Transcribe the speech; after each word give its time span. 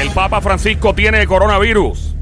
El 0.00 0.10
Papa 0.10 0.40
Francisco 0.40 0.94
tiene 0.94 1.26
coronavirus. 1.26 2.15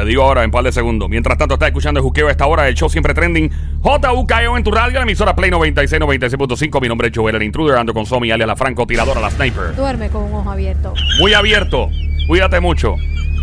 Te 0.00 0.06
digo 0.06 0.22
ahora 0.22 0.44
en 0.44 0.50
par 0.50 0.64
de 0.64 0.72
segundos. 0.72 1.10
Mientras 1.10 1.36
tanto, 1.36 1.56
estás 1.56 1.68
escuchando 1.68 2.00
el 2.00 2.04
juqueo 2.04 2.28
a 2.28 2.30
esta 2.30 2.46
hora, 2.46 2.66
el 2.66 2.74
show 2.74 2.88
siempre 2.88 3.12
trending. 3.12 3.50
JUKEO 3.82 4.56
en 4.56 4.64
tu 4.64 4.70
radio, 4.70 4.94
la 4.94 5.02
emisora 5.02 5.36
Play 5.36 5.50
96, 5.50 6.00
96.5. 6.00 6.80
Mi 6.80 6.88
nombre 6.88 7.08
es 7.08 7.12
Joel, 7.14 7.36
el 7.36 7.42
intruder, 7.42 7.76
ando 7.76 7.92
con 7.92 8.06
Somi, 8.06 8.30
alias 8.30 8.46
la 8.46 8.56
franco, 8.56 8.86
tiradora, 8.86 9.20
la 9.20 9.30
sniper. 9.30 9.76
Duerme 9.76 10.08
con 10.08 10.22
un 10.22 10.32
ojo 10.32 10.50
abierto. 10.52 10.94
Muy 11.18 11.34
abierto. 11.34 11.90
Cuídate 12.26 12.60
mucho. 12.60 12.96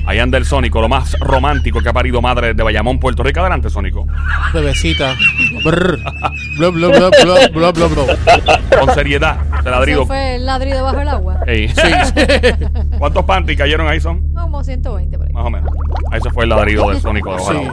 Ahí 0.07 0.19
anda 0.19 0.37
el 0.37 0.45
Sónico, 0.45 0.79
lo 0.79 0.87
más 0.87 1.19
romántico 1.19 1.81
que 1.81 1.89
ha 1.89 1.93
parido 1.93 2.21
madre 2.21 2.53
de 2.53 2.63
Bayamón, 2.63 2.97
Puerto 2.97 3.23
Rico. 3.23 3.41
Adelante, 3.41 3.69
Sónico. 3.69 4.07
Bebecita. 4.53 5.13
Brr. 5.65 5.99
Bla, 6.57 6.69
bla, 6.69 6.87
bla, 6.87 7.09
bla, 7.53 7.71
bla, 7.71 7.87
bla. 7.87 8.79
Con 8.79 8.95
seriedad. 8.95 9.37
Te 9.61 9.69
ladrido. 9.69 10.03
¿Eso 10.03 10.07
fue 10.07 10.35
el 10.35 10.45
ladrido 10.45 10.81
bajo 10.81 11.01
el 11.01 11.09
agua? 11.09 11.39
Ey. 11.45 11.67
Sí. 11.67 11.81
¿Cuántos 12.97 13.25
panties 13.25 13.57
cayeron 13.57 13.85
ahí 13.85 13.99
son? 13.99 14.33
Como 14.33 14.63
120 14.63 15.17
por 15.17 15.27
ahí. 15.27 15.33
Más 15.33 15.45
o 15.45 15.49
menos. 15.49 15.73
Ahí 16.09 16.21
se 16.21 16.29
fue 16.29 16.46
el 16.53 16.57
ladrido 16.57 16.89
del 16.89 17.01
Sónico 17.01 17.31
del 17.31 17.39
Sí. 17.41 17.67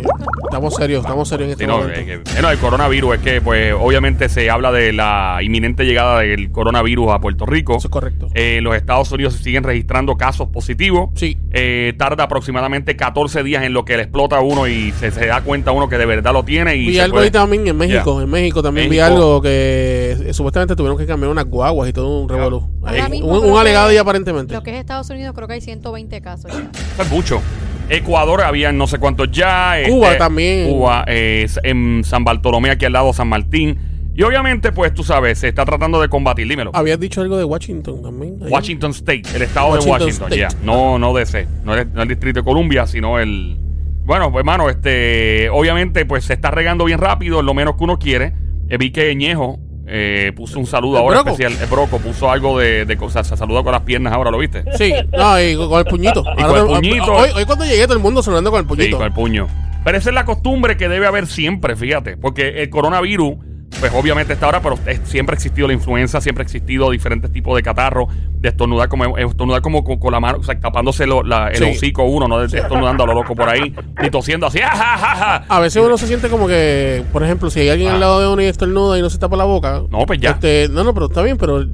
Estamos 0.44 0.74
serios, 0.74 1.00
estamos 1.00 1.28
serios 1.28 1.46
en 1.48 1.52
este 1.52 1.64
Sí, 1.64 1.68
no, 1.68 1.78
momento. 1.78 1.98
eh, 2.00 2.04
que- 2.22 2.38
el 2.54 2.58
coronavirus 2.58 3.14
es 3.16 3.20
que, 3.22 3.40
pues, 3.40 3.74
obviamente 3.78 4.28
se 4.28 4.50
habla 4.50 4.70
de 4.70 4.92
la 4.92 5.38
inminente 5.42 5.84
llegada 5.84 6.20
del 6.20 6.52
coronavirus 6.52 7.10
a 7.12 7.20
Puerto 7.20 7.44
Rico. 7.46 7.76
Eso 7.76 7.88
es 7.88 7.92
correcto. 7.92 8.28
Eh, 8.34 8.60
los 8.62 8.76
Estados 8.76 9.10
Unidos 9.10 9.34
siguen 9.34 9.64
registrando 9.64 10.16
casos 10.16 10.48
positivos. 10.48 11.10
Sí. 11.14 11.36
Eh, 11.50 11.94
tarda 11.98 12.24
aproximadamente 12.24 12.94
14 12.96 13.42
días 13.42 13.64
en 13.64 13.72
lo 13.72 13.84
que 13.84 13.96
le 13.96 14.04
explota 14.04 14.36
a 14.36 14.40
uno 14.40 14.68
y 14.68 14.92
se, 14.92 15.10
se 15.10 15.26
da 15.26 15.40
cuenta 15.40 15.72
uno 15.72 15.88
que 15.88 15.98
de 15.98 16.06
verdad 16.06 16.32
lo 16.32 16.44
tiene. 16.44 16.76
Y 16.76 16.86
Vi 16.86 16.98
algo 17.00 17.14
puede- 17.14 17.26
ahí 17.26 17.30
también 17.32 17.66
en 17.66 17.76
México. 17.76 18.14
Yeah. 18.14 18.24
En 18.24 18.30
México 18.30 18.62
también 18.62 18.88
vi 18.90 18.98
algo 19.00 19.40
que 19.42 20.16
eh, 20.26 20.32
supuestamente 20.34 20.76
tuvieron 20.76 20.96
que 20.98 21.06
cambiar 21.06 21.30
unas 21.30 21.46
guaguas 21.46 21.88
y 21.88 21.92
todo 21.92 22.20
un 22.20 22.28
revolú. 22.28 22.68
Mismo 23.10 23.26
Un, 23.40 23.58
alegado 23.58 23.92
y 23.92 23.96
aparentemente. 23.96 24.54
Lo 24.54 24.62
que 24.62 24.70
es 24.70 24.76
Estados 24.76 25.08
Unidos, 25.10 25.34
creo 25.34 25.48
que 25.48 25.54
hay 25.54 25.60
120 25.60 26.20
casos. 26.20 26.52
ya. 26.52 27.02
Es 27.02 27.10
mucho. 27.10 27.40
Ecuador 27.88 28.42
había 28.42 28.72
no 28.72 28.86
sé 28.86 28.98
cuántos 28.98 29.30
ya. 29.30 29.76
Cuba 29.86 30.08
este, 30.08 30.18
también. 30.18 30.70
Cuba, 30.70 31.04
eh, 31.06 31.46
en 31.62 32.02
San 32.04 32.24
Bartolomé, 32.24 32.70
aquí 32.70 32.84
al 32.84 32.92
lado 32.92 33.12
San 33.12 33.28
Martín. 33.28 33.78
Y 34.16 34.22
obviamente, 34.22 34.70
pues 34.70 34.94
tú 34.94 35.02
sabes, 35.02 35.40
se 35.40 35.48
está 35.48 35.64
tratando 35.64 36.00
de 36.00 36.08
combatir. 36.08 36.48
Dímelo. 36.48 36.70
Habías 36.72 37.00
dicho 37.00 37.20
algo 37.20 37.36
de 37.36 37.44
Washington 37.44 38.02
también. 38.02 38.36
Washington 38.40 38.92
State, 38.92 39.24
el 39.34 39.42
estado 39.42 39.70
Washington 39.70 39.98
de 39.98 40.04
Washington, 40.04 40.30
ya. 40.30 40.48
No, 40.62 40.98
no 40.98 41.12
DC, 41.14 41.48
no 41.64 41.74
el, 41.74 41.92
no 41.92 42.02
el 42.02 42.08
Distrito 42.08 42.40
de 42.40 42.44
Columbia, 42.44 42.86
sino 42.86 43.18
el. 43.18 43.58
Bueno, 44.04 44.30
pues 44.30 44.42
hermano, 44.42 44.70
este, 44.70 45.48
obviamente, 45.50 46.04
pues 46.06 46.24
se 46.24 46.34
está 46.34 46.50
regando 46.50 46.84
bien 46.84 46.98
rápido, 46.98 47.42
lo 47.42 47.54
menos 47.54 47.76
que 47.76 47.84
uno 47.84 47.98
quiere. 47.98 48.34
Eh, 48.68 48.78
vi 48.78 48.92
que 48.92 49.14
Ñejo 49.14 49.58
eh, 49.96 50.32
puso 50.34 50.58
un 50.58 50.66
saludo 50.66 50.96
¿El 50.96 51.02
ahora 51.04 51.22
Broco? 51.22 51.30
especial. 51.30 51.62
El 51.62 51.68
Broco 51.70 51.98
puso 51.98 52.28
algo 52.30 52.58
de, 52.58 52.84
de 52.84 52.96
cosas, 52.96 53.26
se 53.28 53.36
saluda 53.36 53.62
con 53.62 53.70
las 53.72 53.82
piernas 53.82 54.12
ahora, 54.12 54.30
¿lo 54.32 54.38
viste? 54.38 54.64
Sí, 54.76 54.92
no, 55.16 55.40
y 55.40 55.54
con 55.54 55.78
el 55.78 55.84
puñito. 55.84 56.24
Y 56.36 56.42
Ahora 56.42 56.62
con 56.64 56.70
el 56.70 56.76
puñito. 56.80 57.12
Hoy, 57.12 57.30
hoy 57.36 57.44
cuando 57.44 57.64
llegué 57.64 57.84
todo 57.84 57.96
el 57.96 58.02
mundo 58.02 58.22
saludando 58.22 58.50
con 58.50 58.58
el 58.58 58.64
Sí, 58.64 58.68
puñito. 58.68 58.96
con 58.96 59.06
el 59.06 59.12
puño. 59.12 59.46
Pero 59.84 59.98
esa 59.98 60.08
es 60.10 60.14
la 60.14 60.24
costumbre 60.24 60.76
que 60.76 60.88
debe 60.88 61.06
haber 61.06 61.26
siempre, 61.26 61.76
fíjate. 61.76 62.16
Porque 62.16 62.62
el 62.62 62.70
coronavirus, 62.70 63.36
pues 63.80 63.92
obviamente 63.94 64.32
está 64.32 64.46
ahora, 64.46 64.60
pero 64.60 64.78
es- 64.86 65.00
siempre 65.04 65.34
ha 65.34 65.36
existido 65.36 65.66
la 65.66 65.74
influenza, 65.74 66.20
siempre 66.20 66.42
ha 66.42 66.44
existido 66.44 66.90
diferentes 66.90 67.30
tipos 67.32 67.54
de 67.56 67.62
catarro, 67.62 68.08
de 68.40 68.48
estornudar 68.48 68.88
como, 68.88 69.16
estornudar 69.16 69.62
como 69.62 69.84
con, 69.84 69.98
con 69.98 70.12
la 70.12 70.20
mano, 70.20 70.38
o 70.38 70.42
sea, 70.42 70.58
tapándose 70.58 71.06
lo- 71.06 71.22
la- 71.22 71.48
el 71.48 71.56
Sí. 71.58 71.64
hocico 71.64 72.04
uno, 72.04 72.28
no 72.28 72.38
de 72.38 72.46
estornudando 72.58 73.04
a 73.04 73.06
lo 73.06 73.14
loco 73.14 73.34
por 73.34 73.48
ahí, 73.48 73.74
ni 74.02 74.10
tosiendo 74.10 74.46
así, 74.46 74.60
¡ah, 74.60 74.70
ja, 74.70 74.98
ja, 74.98 75.16
ja! 75.16 75.44
A 75.48 75.60
veces 75.60 75.82
uno 75.84 75.96
se 75.98 76.06
siente 76.06 76.28
como 76.28 76.46
que, 76.46 77.02
por 77.12 77.22
ejemplo, 77.22 77.50
si 77.50 77.60
hay 77.60 77.68
alguien 77.70 77.90
Ah. 77.90 77.94
al 77.94 78.00
lado 78.00 78.20
de 78.20 78.28
uno 78.28 78.42
y 78.42 78.46
estornuda 78.46 78.98
y 78.98 79.02
no 79.02 79.10
se 79.10 79.18
tapa 79.18 79.36
la 79.36 79.44
boca. 79.44 79.82
No, 79.90 80.06
pues 80.06 80.20
ya. 80.20 80.30
Este, 80.30 80.68
no, 80.70 80.84
no, 80.84 80.94
pero 80.94 81.06
está 81.06 81.22
bien, 81.22 81.36
pero 81.38 81.64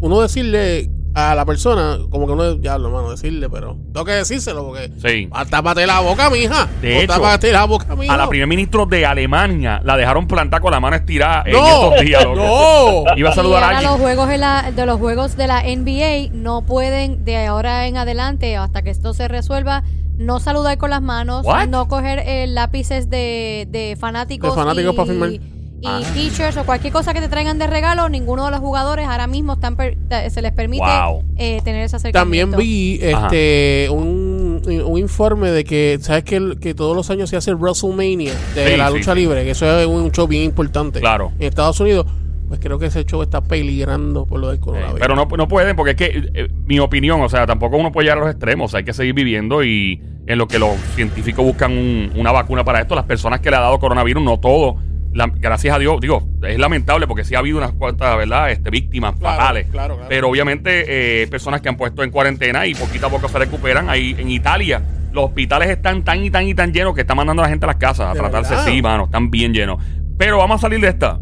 uno 0.00 0.20
decirle 0.20 0.88
a 1.14 1.34
la 1.34 1.44
persona, 1.44 1.98
como 2.08 2.26
que 2.26 2.32
uno, 2.32 2.56
ya, 2.60 2.74
hermano, 2.74 3.10
decirle, 3.10 3.50
pero 3.50 3.76
tengo 3.92 4.04
que 4.04 4.12
decírselo 4.12 4.64
porque. 4.64 4.90
Sí. 5.02 5.28
Tápate 5.50 5.86
la 5.86 6.00
boca, 6.00 6.30
mija. 6.30 6.68
De 6.80 6.98
O 6.98 7.00
hecho, 7.00 7.14
tápate 7.14 7.52
la 7.52 7.64
boca, 7.64 7.96
mija. 7.96 8.14
A 8.14 8.16
la 8.16 8.28
primer 8.28 8.46
ministro 8.46 8.86
de 8.86 9.04
Alemania 9.04 9.80
la 9.84 9.96
dejaron 9.96 10.28
plantar 10.28 10.60
con 10.60 10.70
la 10.70 10.78
mano 10.80 10.96
estirada 10.96 11.42
en 11.46 11.52
¡No! 11.52 11.66
estos 11.66 12.00
días. 12.06 12.24
¡No! 12.34 13.04
Iba 13.16 13.30
a 13.30 13.34
saludar 13.34 13.60
y 13.60 13.64
a 13.64 13.68
alguien. 13.68 13.90
los 13.90 14.00
juegos 14.00 14.28
de 14.28 14.38
la, 14.38 14.70
de 14.70 14.86
los 14.86 14.98
juegos 14.98 15.36
de 15.36 15.46
la 15.46 15.62
NBA 15.62 16.32
no 16.32 16.62
pueden 16.62 17.24
de 17.24 17.46
ahora 17.46 17.86
en 17.86 17.96
adelante 17.96 18.56
hasta 18.56 18.82
que 18.82 18.90
esto 18.90 19.12
se 19.12 19.26
resuelva 19.28 19.82
no 20.16 20.38
saludar 20.38 20.76
con 20.76 20.90
las 20.90 21.00
manos, 21.00 21.46
What? 21.46 21.68
no 21.68 21.88
coger 21.88 22.18
eh, 22.20 22.46
lápices 22.46 23.08
de, 23.08 23.66
de 23.70 23.96
fanáticos, 23.98 24.54
De 24.54 24.60
fanáticos 24.62 24.92
y, 24.92 24.96
para 24.96 25.06
firmar. 25.08 25.30
Y 25.82 25.86
Ah. 25.86 26.00
t-shirts 26.14 26.56
o 26.58 26.64
cualquier 26.64 26.92
cosa 26.92 27.14
que 27.14 27.20
te 27.20 27.28
traigan 27.28 27.58
de 27.58 27.66
regalo, 27.66 28.08
ninguno 28.08 28.44
de 28.44 28.50
los 28.50 28.60
jugadores 28.60 29.06
ahora 29.08 29.26
mismo 29.26 29.54
están 29.54 29.76
per- 29.76 29.96
se 30.30 30.42
les 30.42 30.52
permite 30.52 30.84
Wow. 30.84 31.24
eh, 31.36 31.60
tener 31.64 31.84
ese 31.84 31.96
acercamiento. 31.96 32.56
También 32.56 32.68
vi 32.68 33.00
Ajá. 33.12 33.26
este 33.26 33.88
un, 33.90 34.62
un 34.84 34.98
informe 34.98 35.50
de 35.50 35.64
que, 35.64 35.98
¿sabes 36.02 36.24
que, 36.24 36.36
el- 36.36 36.58
que 36.60 36.74
todos 36.74 36.94
los 36.94 37.08
años 37.10 37.30
se 37.30 37.36
hace 37.36 37.50
el 37.50 37.56
WrestleMania 37.56 38.32
de 38.54 38.70
Sí, 38.72 38.76
la 38.76 38.88
sí, 38.88 38.94
lucha 38.98 39.14
sí. 39.14 39.20
libre? 39.20 39.44
Que 39.44 39.50
eso 39.52 39.78
es 39.80 39.86
un 39.86 40.10
show 40.12 40.26
bien 40.26 40.44
importante. 40.44 41.00
Claro. 41.00 41.32
En 41.38 41.46
Estados 41.48 41.80
Unidos, 41.80 42.04
pues 42.48 42.60
creo 42.60 42.78
que 42.78 42.86
ese 42.86 43.04
show 43.04 43.22
está 43.22 43.40
peligrando 43.40 44.26
por 44.26 44.40
lo 44.40 44.48
del 44.48 44.56
Eh, 44.58 44.60
coronavirus. 44.60 45.00
pero 45.00 45.14
no, 45.16 45.24
no 45.34 45.48
pueden, 45.48 45.76
porque 45.76 45.92
es 45.92 45.96
que, 45.96 46.30
eh, 46.34 46.48
mi 46.66 46.78
opinión, 46.78 47.20
o 47.22 47.28
sea, 47.28 47.46
tampoco 47.46 47.76
uno 47.78 47.90
puede 47.92 48.06
llegar 48.06 48.18
a 48.18 48.22
los 48.22 48.30
extremos. 48.30 48.74
Hay 48.74 48.84
que 48.84 48.92
seguir 48.92 49.14
viviendo 49.14 49.64
y 49.64 50.02
en 50.26 50.36
lo 50.36 50.46
que 50.46 50.58
los 50.58 50.76
científicos 50.94 51.44
buscan 51.44 51.72
un- 51.72 52.12
una 52.16 52.32
vacuna 52.32 52.64
para 52.64 52.80
esto, 52.80 52.94
las 52.94 53.04
personas 53.06 53.40
que 53.40 53.50
le 53.50 53.56
ha 53.56 53.60
dado 53.60 53.78
coronavirus, 53.78 54.22
no 54.22 54.38
todo. 54.40 54.76
La- 55.12 55.30
gracias 55.34 55.74
a 55.74 55.78
Dios, 55.78 56.00
digo, 56.00 56.28
es 56.46 56.58
lamentable 56.58 57.06
porque 57.06 57.24
sí 57.24 57.34
ha 57.34 57.38
habido 57.40 57.58
unas 57.58 57.72
cuantas, 57.72 58.16
¿verdad? 58.16 58.50
Este, 58.50 58.70
víctimas 58.70 59.14
Claro, 59.18 59.36
fatales. 59.38 59.66
claro, 59.70 59.94
claro. 59.96 60.08
Pero 60.08 60.28
obviamente, 60.28 61.22
eh, 61.22 61.26
personas 61.28 61.60
que 61.60 61.68
han 61.68 61.76
puesto 61.76 62.02
en 62.02 62.10
cuarentena 62.10 62.66
y 62.66 62.74
poquito 62.74 63.06
a 63.06 63.10
poco 63.10 63.28
se 63.28 63.38
recuperan. 63.38 63.88
Ahí 63.90 64.14
en 64.18 64.30
Italia, 64.30 64.82
los 65.12 65.24
hospitales 65.24 65.68
están 65.70 66.04
tan 66.04 66.22
y 66.24 66.30
tan 66.30 66.46
y 66.46 66.54
tan 66.54 66.72
llenos 66.72 66.94
que 66.94 67.00
están 67.00 67.16
mandando 67.16 67.42
a 67.42 67.46
la 67.46 67.50
gente 67.50 67.66
a 67.66 67.68
las 67.68 67.76
casas 67.76 68.06
a 68.08 68.12
¿De 68.14 68.20
tratarse. 68.20 68.50
verdad? 68.54 68.66
Sí, 68.66 68.80
mano, 68.82 69.04
están 69.04 69.30
bien 69.30 69.52
llenos. 69.52 69.82
Pero 70.16 70.38
vamos 70.38 70.56
a 70.56 70.60
salir 70.60 70.80
de 70.80 70.88
esta. 70.88 71.18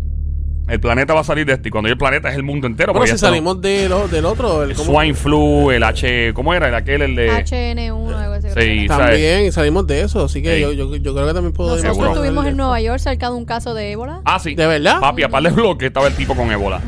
El 0.69 0.81
planeta 0.81 1.15
va 1.15 1.21
a 1.21 1.25
salir 1.25 1.47
de 1.47 1.55
esta. 1.55 1.67
Y 1.67 1.71
cuando 1.71 1.89
yo 1.89 1.93
el 1.95 1.99
planeta 1.99 2.29
es 2.29 2.37
el 2.37 2.43
mundo 2.43 2.67
entero. 2.67 2.93
Bueno, 2.93 3.07
si 3.11 3.17
salimos 3.17 3.59
de 3.63 3.89
lo- 3.89 4.07
del 4.07 4.27
otro, 4.27 4.63
el, 4.65 4.77
swine 4.77 5.15
flu, 5.15 5.71
el 5.71 5.83
H, 5.83 6.35
¿cómo 6.35 6.53
era? 6.53 6.69
El 6.69 6.75
aquel, 6.75 7.01
el 7.01 7.17
de 7.17 7.31
HN1 7.31 8.15
algo 8.15 8.35
así. 8.35 8.38
Sí. 8.55 8.87
También, 8.89 9.47
y 9.47 9.53
salimos 9.53 9.87
de 9.87 10.03
eso, 10.03 10.25
así 10.25 10.43
que 10.43 10.57
Sí. 10.57 10.61
yo, 10.63 10.73
yo, 10.73 10.97
yo 10.97 11.15
creo 11.15 11.27
que 11.27 11.35
también 11.35 11.53
puedo 11.53 11.71
Nosotros 11.71 11.95
Seguro. 11.97 12.13
estuvimos 12.15 12.47
en 12.47 12.57
Nueva. 12.57 12.81
York 12.81 12.99
cerca 12.99 13.31
de 13.31 13.37
un 13.37 13.45
caso 13.45 13.75
de 13.75 13.93
ébola. 13.93 14.21
Ah, 14.25 14.39
sí. 14.39 14.55
¿De 14.55 14.67
verdad? 14.67 15.01
Papi, 15.01 15.23
a 15.25 15.29
par 15.29 15.43
de 15.43 15.51
bloques 15.51 15.87
estaba 15.87 16.07
el 16.09 16.15
tipo 16.15 16.35
con 16.35 16.51
ébola. 16.51 16.81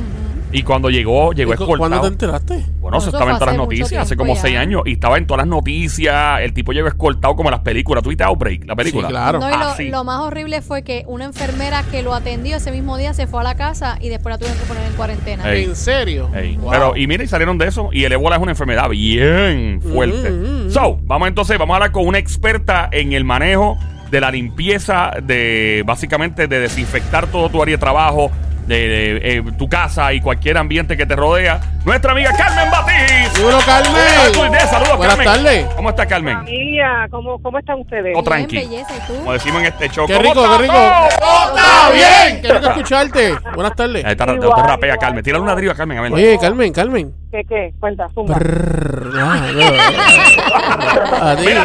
Y 0.52 0.64
cuando 0.64 0.90
llegó, 0.90 1.32
llegó 1.32 1.54
¿Y 1.54 1.56
cu- 1.56 1.62
escoltado. 1.62 1.78
¿Cuándo 1.90 2.00
te 2.00 2.06
enteraste? 2.08 2.64
Bueno, 2.80 2.98
eso 2.98 3.06
Eso 3.06 3.16
estaba 3.16 3.30
en 3.30 3.38
todas 3.38 3.54
las 3.54 3.64
noticias, 3.64 4.02
hace 4.02 4.16
como 4.16 4.34
ya. 4.34 4.40
seis 4.40 4.56
años. 4.56 4.82
Y 4.84 4.94
estaba 4.94 5.16
en 5.16 5.24
todas 5.28 5.38
las 5.42 5.46
noticias. 5.46 6.40
El 6.40 6.52
tipo 6.52 6.72
llegó 6.72 6.88
escoltado 6.88 7.36
como 7.36 7.50
en 7.50 7.52
las 7.52 7.60
películas. 7.60 8.02
¿Tuviste 8.02 8.24
Outbreak, 8.24 8.66
la 8.66 8.74
película? 8.74 9.06
Sí, 9.06 9.12
claro. 9.12 9.38
No, 9.38 9.46
y 9.48 9.52
lo, 9.52 9.56
Ah, 9.58 9.74
sí. 9.76 9.90
lo 9.90 10.02
más 10.02 10.18
horrible 10.22 10.60
fue 10.60 10.82
que 10.82 11.04
una 11.06 11.24
enfermera 11.24 11.84
que 11.92 12.02
lo 12.02 12.12
atendió 12.14 12.56
ese 12.56 12.72
mismo 12.72 12.96
día 12.96 13.14
se 13.14 13.28
fue 13.28 13.40
a 13.42 13.44
la 13.44 13.54
casa 13.54 13.96
y 14.00 14.08
después 14.08 14.32
la 14.32 14.38
tuvieron 14.38 14.58
que 14.60 14.66
poner 14.66 14.84
en 14.88 14.92
cuarentena. 14.94 15.52
Ey. 15.52 15.64
¿En 15.66 15.76
serio? 15.76 16.28
Ey, 16.34 16.56
Wow. 16.56 16.70
Pero, 16.72 16.96
y 16.96 17.06
mira, 17.06 17.22
y 17.22 17.28
salieron 17.28 17.56
de 17.56 17.68
eso. 17.68 17.90
Y 17.92 18.02
el 18.02 18.10
ébola 18.10 18.34
es 18.34 18.42
una 18.42 18.50
enfermedad 18.50 18.88
bien 18.88 19.80
fuerte. 19.80 20.30
Mm, 20.30 20.42
mm, 20.42 20.59
So, 20.70 21.00
vamos 21.02 21.26
entonces, 21.26 21.58
vamos 21.58 21.74
a 21.74 21.76
hablar 21.78 21.90
con 21.90 22.06
una 22.06 22.18
experta 22.18 22.88
en 22.92 23.12
el 23.12 23.24
manejo 23.24 23.76
de 24.12 24.20
la 24.20 24.30
limpieza, 24.30 25.10
de 25.20 25.82
básicamente 25.84 26.46
de 26.46 26.60
desinfectar 26.60 27.26
todo 27.26 27.48
tu 27.48 27.60
área 27.60 27.74
de 27.74 27.80
trabajo, 27.80 28.30
de, 28.70 28.88
de, 28.88 29.38
eh, 29.38 29.42
tu 29.58 29.68
casa 29.68 30.12
y 30.12 30.20
cualquier 30.20 30.56
ambiente 30.56 30.96
que 30.96 31.04
te 31.04 31.16
rodea. 31.16 31.60
Nuestra 31.84 32.12
amiga 32.12 32.30
Carmen 32.36 32.70
Batiz. 32.70 33.34
Dímelo, 33.34 33.58
Carmen. 33.66 34.58
Saludos, 34.68 34.96
Buenas 34.96 35.16
Carmen. 35.16 35.26
tardes. 35.26 35.66
¿Cómo 35.74 35.90
está 35.90 36.06
Carmen? 36.06 36.36
Familia, 36.38 37.08
¿cómo, 37.10 37.42
¿cómo 37.42 37.58
están 37.58 37.80
ustedes? 37.80 38.12
Oh, 38.14 38.22
Bien, 38.22 38.24
tranqui. 38.24 38.56
belleza, 38.58 38.94
¿y 38.96 39.06
tú? 39.06 39.16
Como 39.18 39.32
decimos 39.32 39.60
en 39.60 39.66
este 39.66 39.88
show. 39.88 40.06
Qué 40.06 40.14
¿cómo 40.14 40.28
rico, 40.28 40.42
qué 40.56 40.62
rico. 40.62 40.72
todo? 40.74 41.08
¡Está 41.08 41.90
bien! 41.92 42.42
Qué 42.42 42.48
rico 42.52 42.66
escucharte. 42.68 43.34
Buenas 43.54 43.74
tardes. 43.74 44.04
Ahí 44.04 44.12
está, 44.12 44.26
te- 44.26 44.38
te 44.38 44.46
Igual, 44.46 44.64
rapea, 44.66 44.88
igual, 44.88 44.98
Carmen. 45.00 45.24
Tírale 45.24 45.42
una 45.42 45.54
driba, 45.56 45.74
Carmen. 45.74 45.98
A 45.98 46.02
ver. 46.02 46.12
Oye, 46.12 46.38
Carmen, 46.40 46.72
Carmen. 46.72 47.12
¿Qué, 47.32 47.42
qué? 47.48 47.72
Cuenta, 47.80 48.06
zumba. 48.14 48.36
Ah, 48.36 49.46
no. 49.52 51.26
A 51.26 51.36
ti. 51.36 51.42
Mira, 51.44 51.64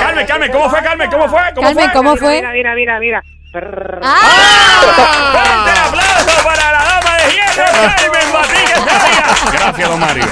Carmen, 0.00 0.26
Carmen, 0.26 0.50
¿cómo 0.52 0.70
fue, 0.70 0.82
Carmen? 0.82 1.10
¿Cómo 1.10 1.28
fue? 1.28 1.40
¿Cómo 1.54 1.66
Carmen, 1.68 1.84
fue? 1.84 1.92
¿cómo 1.92 2.16
fue? 2.16 2.36
Mira, 2.36 2.52
mira, 2.52 2.74
mira, 2.74 2.98
mira. 3.00 3.22
Brrr. 3.60 4.00
¡Fuerte 5.32 5.80
aplauso 5.88 6.44
para 6.44 6.72
la 6.72 6.78
dama 6.84 7.16
de 7.16 7.32
hierro, 7.32 7.64
Carmen 7.96 8.32
Batí, 8.32 9.52
Gracias, 9.52 9.88
don 9.88 10.00
Mario. 10.00 10.24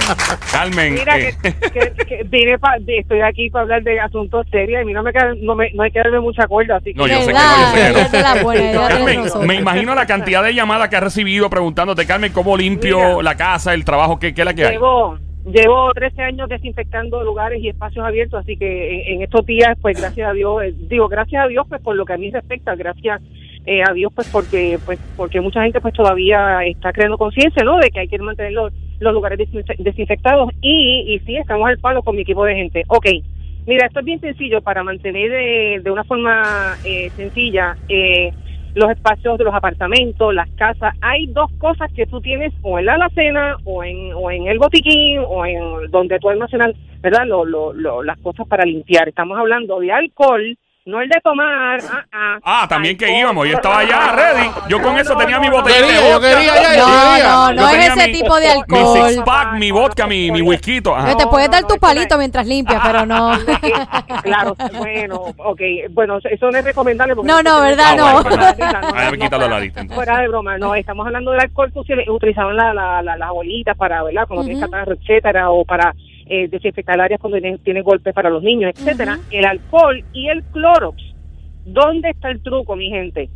Carmen. 0.53 0.95
Mira, 0.95 1.19
eh, 1.19 1.35
que, 1.43 1.53
que, 1.71 2.07
que 2.07 2.23
vine 2.27 2.59
pa- 2.59 2.77
de- 2.81 2.99
estoy 2.99 3.21
aquí 3.23 3.49
para 3.51 3.63
hablar 3.63 3.83
de 3.83 3.99
asuntos 4.01 4.47
serios 4.51 4.79
y 4.79 4.83
a 4.83 4.85
mí 4.85 4.93
no 4.93 5.03
me, 5.03 5.13
queda- 5.13 5.35
no, 5.41 5.55
me, 5.55 5.71
no 5.73 5.83
hay 5.85 5.91
que 5.91 5.99
darme 6.01 6.21
mucha 6.21 6.47
cuerda, 6.47 6.77
así 6.77 6.93
que... 6.93 6.99
No, 6.99 7.07
yo 7.07 7.21
sé 7.21 7.27
que 7.29 7.33
no, 7.33 7.41
yo 7.41 7.67
sé 7.67 7.75
que 7.75 7.81
no. 7.83 7.89
Ella 7.89 8.03
es 8.03 8.13
de 8.13 8.21
la 8.23 8.35
buena, 8.43 8.61
ella 8.61 8.83
es 8.83 8.89
de 8.89 8.95
Carmen, 8.95 9.21
nosotros. 9.23 9.47
me 9.47 9.55
imagino 9.55 9.95
la 9.95 10.07
cantidad 10.07 10.43
de 10.43 10.55
llamadas 10.55 10.89
que 10.89 10.97
has 10.97 11.03
recibido 11.03 11.49
preguntándote, 11.51 12.07
Carmen, 12.07 12.33
cómo 12.33 12.57
limpio 12.57 12.99
Mira. 12.99 13.23
la 13.23 13.35
casa, 13.37 13.73
el 13.75 13.85
trabajo, 13.85 14.19
qué, 14.19 14.35
qué 14.35 14.43
es 14.43 14.45
la 14.45 14.55
que 14.55 14.67
hay. 14.67 14.73
Llevo, 14.73 15.19
llevo 15.45 15.93
13 15.93 16.23
años 16.23 16.49
desinfectando 16.49 17.23
lugares 17.23 17.63
y 17.63 17.69
espacios 17.69 18.05
abiertos, 18.05 18.41
así 18.41 18.57
que 18.57 19.13
en, 19.13 19.23
estos 19.23 19.45
días, 19.47 19.77
pues 19.81 20.01
gracias 20.01 20.29
a 20.29 20.33
Dios, 20.33 20.63
eh, 20.63 20.75
digo 20.89 21.09
gracias 21.09 21.45
a 21.45 21.49
Dios, 21.49 21.67
pues 21.69 21.81
por 21.83 21.97
lo 21.97 22.05
que 22.05 22.15
a 22.15 22.19
mí 22.19 22.31
respecta, 22.31 22.75
gracias 22.75 23.21
eh, 23.67 23.83
a 23.83 23.93
Dios, 23.93 24.13
pues 24.15 24.29
porque 24.31 24.79
pues 24.85 24.99
porque 25.17 25.41
mucha 25.41 25.63
gente 25.63 25.81
pues 25.81 25.95
todavía 25.95 26.65
está 26.65 26.93
creando 26.93 27.19
conciencia, 27.19 27.63
¿no? 27.65 27.79
De 27.79 27.91
que 27.91 28.01
hay 28.01 28.09
que 28.09 28.19
mantener 28.19 28.53
los, 28.53 28.73
los 29.01 29.13
lugares 29.15 29.39
desinfe- 29.39 29.77
desinfectados 29.79 30.51
y, 30.61 31.15
y 31.15 31.19
sí, 31.21 31.37
estamos 31.37 31.69
al 31.69 31.79
palo 31.79 32.03
con 32.03 32.17
mi 32.17 32.23
equipo 32.23 32.45
de 32.45 32.55
gente. 32.57 32.85
Ok, 32.89 33.07
mira, 33.67 33.87
esto 33.87 34.01
es 34.01 34.05
bien 34.07 34.21
sencillo 34.21 34.61
para 34.61 34.83
mantener 34.83 35.31
de, 35.31 35.81
de 35.83 35.91
una 35.91 36.05
forma 36.05 36.77
eh, 36.85 37.11
sencilla 37.17 37.77
eh, 37.89 38.33
los 38.75 38.91
espacios 38.91 39.39
de 39.39 39.45
los 39.45 39.55
apartamentos, 39.55 40.35
las 40.35 40.51
casas. 40.51 40.95
Hay 41.01 41.27
dos 41.29 41.51
cosas 41.59 41.93
que 41.93 42.07
tú 42.07 42.21
tienes 42.21 42.53
o 42.63 42.79
en 42.79 42.87
la 42.87 42.95
alacena 42.95 43.57
o 43.65 43.85
en, 43.85 44.13
o 44.15 44.31
en 44.31 44.47
el 44.47 44.59
botiquín 44.59 45.21
o 45.27 45.47
en 45.47 45.91
donde 45.91 46.19
tú 46.19 46.29
almacenas, 46.29 46.73
¿verdad? 47.01 47.27
Lo, 47.27 47.45
lo, 47.45 47.73
lo- 47.73 48.03
las 48.03 48.19
cosas 48.19 48.47
para 48.49 48.65
limpiar. 48.65 49.09
Estamos 49.09 49.39
hablando 49.39 49.79
de 49.81 49.93
alcohol, 49.93 50.57
no 50.87 51.01
el 51.01 51.09
de 51.09 51.19
tomar. 51.23 51.81
Ah, 51.91 52.05
ah, 52.13 52.39
Ah, 52.45 52.67
también 52.69 52.97
que 52.99 53.07
Alcohol. 53.07 53.21
íbamos. 53.21 53.49
Yo 53.49 53.57
estaba 53.57 53.85
ya 53.85 54.13
ready. 54.13 54.51
Yo 54.69 54.83
con 54.83 54.93
No, 54.95 55.01
eso 55.01 55.15
no, 55.15 55.19
tenía 55.21 55.37
no, 55.37 55.41
mi 55.43 55.49
botella 55.49 55.77
de 55.81 55.83
Quería, 55.87 56.01
yo 56.11 56.13
vodka. 56.15 56.29
quería 56.29 56.55
ya, 56.55 56.77
yo 56.77 56.87
No, 56.87 56.93
quería. 56.93 57.25
no, 57.25 57.49
Yo 57.51 57.55
no 57.55 57.65
es 57.67 57.73
tenía 57.73 57.87
ese 57.95 58.07
mi- 58.07 58.13
tipo 58.13 58.37
de 58.37 58.47
Mi 58.47 58.53
alcohol. 58.53 59.09
six 59.09 59.23
pack, 59.25 59.53
mi 59.55 59.71
vodka, 59.71 60.07
mi, 60.07 60.31
mi 60.31 60.43
whisky. 60.43 60.83
Ajá. 60.95 61.17
Te 61.17 61.27
puedes 61.27 61.51
dar 61.51 61.65
tu 61.67 61.77
palito 61.79 62.19
mientras 62.19 62.47
limpias, 62.47 62.83
pero 62.85 63.07
no. 63.07 63.33
claro, 64.23 64.55
bueno, 64.77 65.17
ok, 65.39 65.61
bueno, 65.91 66.19
eso 66.23 66.51
no 66.51 66.59
es 66.59 66.65
recomendable. 66.65 67.15
porque 67.17 67.33
No, 67.33 67.43
no, 67.43 67.61
¿verdad? 67.63 67.87
Ah, 67.93 67.97
No. 67.97 68.23
bueno, 68.23 68.43
Ah, 68.61 69.11
no, 69.11 69.13
quitarlo 69.19 69.29
de 69.29 69.31
la 69.31 69.39
fuera- 69.39 69.61
lista, 69.61 69.81
entonces. 69.81 70.05
Fuera 70.05 70.21
de 70.21 70.29
broma, 70.29 70.59
no, 70.59 70.75
estamos 70.75 71.07
hablando 71.07 71.31
del 71.31 71.41
alcohol 71.41 71.73
que 71.73 71.97
se 71.97 72.11
utilizaban 72.11 72.57
la, 72.59 72.75
la, 72.75 73.01
la- 73.03 73.17
las 73.17 73.31
bolitas 73.31 73.75
para, 73.77 74.03
¿verdad? 74.03 74.27
Cuando 74.29 74.45
tienes 74.45 74.63
catarro, 74.63 74.93
etcétera, 74.93 75.49
o 75.51 75.65
para 75.65 75.95
eh, 76.27 76.49
desinfectar 76.49 77.01
áreas 77.01 77.21
cuando 77.21 77.39
tienen, 77.39 77.59
tienen 77.59 77.83
golpes 77.83 78.15
para 78.15 78.31
los 78.31 78.43
niños, 78.43 78.73
etcétera. 78.75 79.19
El 79.31 79.45
alcohol 79.45 80.03
y 80.13 80.29
el 80.29 80.43
Clorox. 80.45 81.03
¿Dónde 81.65 82.11
está 82.11 82.31
el 82.31 82.43
truco, 82.43 82.77
mi 82.77 82.91
gente? 82.91 83.29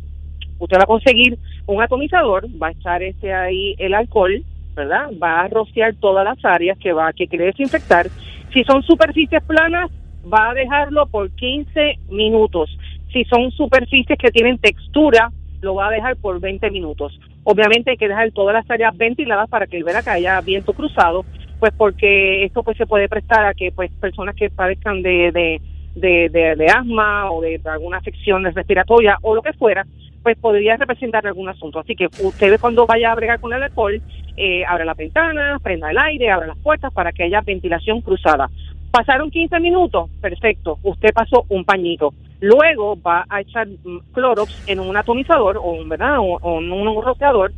Usted 0.59 0.77
va 0.77 0.83
a 0.83 0.87
conseguir 0.87 1.37
un 1.65 1.81
atomizador, 1.81 2.45
va 2.61 2.67
a 2.67 2.71
echar 2.71 3.01
este 3.01 3.33
ahí 3.33 3.75
el 3.77 3.93
alcohol, 3.93 4.43
¿verdad? 4.75 5.09
Va 5.21 5.41
a 5.41 5.47
rociar 5.47 5.95
todas 5.95 6.25
las 6.25 6.43
áreas 6.43 6.77
que 6.77 6.93
va 6.93 7.13
que 7.13 7.27
quiere 7.27 7.45
desinfectar. 7.45 8.07
Si 8.53 8.63
son 8.63 8.83
superficies 8.83 9.43
planas, 9.43 9.89
va 10.31 10.49
a 10.49 10.53
dejarlo 10.53 11.07
por 11.07 11.29
15 11.31 11.99
minutos. 12.09 12.69
Si 13.13 13.23
son 13.25 13.51
superficies 13.51 14.17
que 14.17 14.31
tienen 14.31 14.57
textura, 14.57 15.31
lo 15.61 15.75
va 15.75 15.87
a 15.87 15.91
dejar 15.91 16.17
por 16.17 16.39
20 16.39 16.69
minutos. 16.71 17.19
Obviamente 17.43 17.91
hay 17.91 17.97
que 17.97 18.07
dejar 18.07 18.31
todas 18.31 18.53
las 18.53 18.69
áreas 18.69 18.95
ventiladas 18.95 19.49
para 19.49 19.67
que 19.67 19.83
vea 19.83 20.03
que 20.03 20.09
haya 20.09 20.39
viento 20.41 20.73
cruzado, 20.73 21.25
pues 21.59 21.73
porque 21.77 22.45
esto 22.45 22.63
pues 22.63 22.77
se 22.77 22.85
puede 22.87 23.09
prestar 23.09 23.45
a 23.45 23.53
que 23.53 23.71
pues 23.71 23.91
personas 23.99 24.35
que 24.35 24.49
padezcan 24.49 25.01
de, 25.01 25.31
de, 25.31 25.61
de, 25.95 26.55
de- 26.55 26.65
asma 26.67 27.31
o 27.31 27.41
de, 27.41 27.59
alguna 27.65 27.97
afección 27.97 28.43
respiratoria 28.43 29.17
o 29.21 29.35
lo 29.35 29.41
que 29.41 29.53
fuera, 29.53 29.85
pues 30.23 30.37
podría 30.37 30.77
representar 30.77 31.25
algún 31.27 31.49
asunto. 31.49 31.79
Así 31.79 31.95
que 31.95 32.07
usted 32.21 32.59
cuando 32.59 32.85
vaya 32.85 33.11
a 33.11 33.15
bregar 33.15 33.39
con 33.39 33.53
el 33.53 33.63
alcohol, 33.63 34.01
eh, 34.37 34.63
abra 34.65 34.85
la 34.85 34.93
ventana, 34.93 35.57
prenda 35.61 35.91
el 35.91 35.97
aire, 35.97 36.31
abra 36.31 36.47
las 36.47 36.57
puertas 36.57 36.93
para 36.93 37.11
que 37.11 37.23
haya 37.23 37.41
ventilación 37.41 38.01
cruzada. 38.01 38.49
Pasaron 38.91 39.29
15 39.29 39.59
minutos, 39.59 40.09
perfecto, 40.19 40.79
usted 40.83 41.13
pasó 41.13 41.45
un 41.49 41.63
pañito. 41.63 42.13
Luego 42.39 42.99
va 43.01 43.25
a 43.29 43.41
echar 43.41 43.67
Clorox 44.13 44.67
en 44.67 44.79
un 44.79 44.95
atomizador 44.97 45.57
o, 45.57 45.71
un, 45.73 45.89
¿verdad? 45.89 46.19
o, 46.19 46.37
o 46.41 46.59
en 46.59 46.71
un 46.71 47.03
rociador 47.03 47.51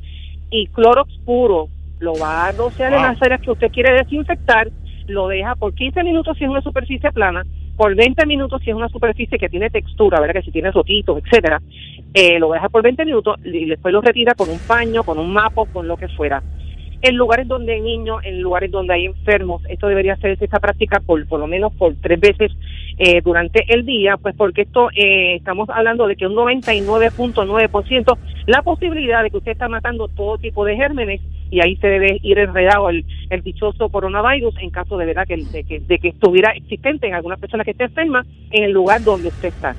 y 0.50 0.68
Clorox 0.68 1.18
puro 1.26 1.70
lo 2.02 2.14
va 2.16 2.48
a 2.48 2.52
rociar 2.52 2.92
en 2.92 3.00
Wow. 3.00 3.12
las 3.12 3.22
áreas 3.22 3.42
que 3.42 3.52
usted 3.52 3.72
quiere 3.72 3.94
desinfectar, 3.94 4.68
lo 5.08 5.28
deja 5.28 5.56
por 5.56 5.74
15 5.74 6.04
minutos 6.04 6.38
si 6.38 6.44
es 6.44 6.50
una 6.50 6.62
superficie 6.62 7.12
plana, 7.12 7.44
por 7.78 7.96
20 7.96 8.26
minutos 8.26 8.62
si 8.64 8.70
es 8.72 8.76
una 8.76 8.90
superficie 8.90 9.38
que 9.38 9.50
tiene 9.50 9.70
textura, 9.70 10.20
¿verdad? 10.20 10.36
Que 10.36 10.42
si 10.42 10.52
tiene 10.52 10.72
rotitos, 10.72 11.22
etcétera, 11.24 11.62
eh, 12.14 12.40
lo 12.40 12.52
deja 12.52 12.70
por 12.70 12.82
20 12.84 13.06
minutos 13.06 13.38
y 13.44 13.66
después 13.66 13.94
lo 13.94 14.02
retira 14.02 14.34
con 14.34 14.50
un 14.50 14.60
paño, 14.60 15.04
con 15.04 15.18
un 15.20 15.32
mapo, 15.32 15.66
con 15.66 15.88
lo 15.88 15.96
que 15.96 16.08
fuera. 16.10 16.42
En 17.04 17.16
lugares 17.16 17.48
donde 17.48 17.74
hay 17.74 17.82
niños, 17.82 18.22
en 18.24 18.42
lugares 18.42 18.70
donde 18.70 18.94
hay 18.94 19.06
enfermos, 19.06 19.64
esto 19.70 19.88
debería 19.88 20.14
hacerse 20.14 20.46
esta 20.46 20.60
práctica 20.60 21.00
por 21.00 21.26
por 21.28 21.40
lo 21.40 21.48
menos 21.48 21.74
por 21.74 21.96
tres 21.96 22.20
veces 22.20 22.52
eh, 22.98 23.22
durante 23.24 23.66
el 23.74 23.86
día, 23.86 24.18
pues 24.18 24.36
porque 24.36 24.62
esto 24.62 24.90
eh, 24.96 25.36
estamos 25.36 25.70
hablando 25.70 26.06
de 26.08 26.16
que 26.16 26.28
un 26.28 26.36
99.9% 26.36 28.18
la 28.48 28.62
posibilidad 28.62 29.24
de 29.24 29.32
que 29.32 29.38
usted 29.38 29.54
está 29.54 29.68
matando 29.68 30.08
todo 30.10 30.38
tipo 30.38 30.66
de 30.66 30.76
gérmenes 30.76 31.22
y 31.50 31.62
ahí 31.62 31.76
se 31.78 31.88
debe 31.88 32.20
ir 32.22 32.38
enredado 32.38 32.90
el, 32.90 33.06
el 33.30 33.42
dichoso 33.42 33.90
coronavirus 33.90 34.56
en 34.62 34.70
caso 34.70 34.98
de 34.98 35.06
verdad 35.06 35.28
que, 35.28 35.38
de, 35.38 35.64
que, 35.64 35.82
que 35.82 36.08
estuviera 36.08 36.52
existente 36.52 37.08
en 37.08 37.14
alguna 37.14 37.38
persona 37.38 37.64
que 37.64 37.72
esté 37.72 37.86
enferma 37.86 38.26
en 38.52 38.64
el 38.64 38.72
lugar 38.72 39.04
donde 39.04 39.30
usted 39.30 39.50
está. 39.50 39.76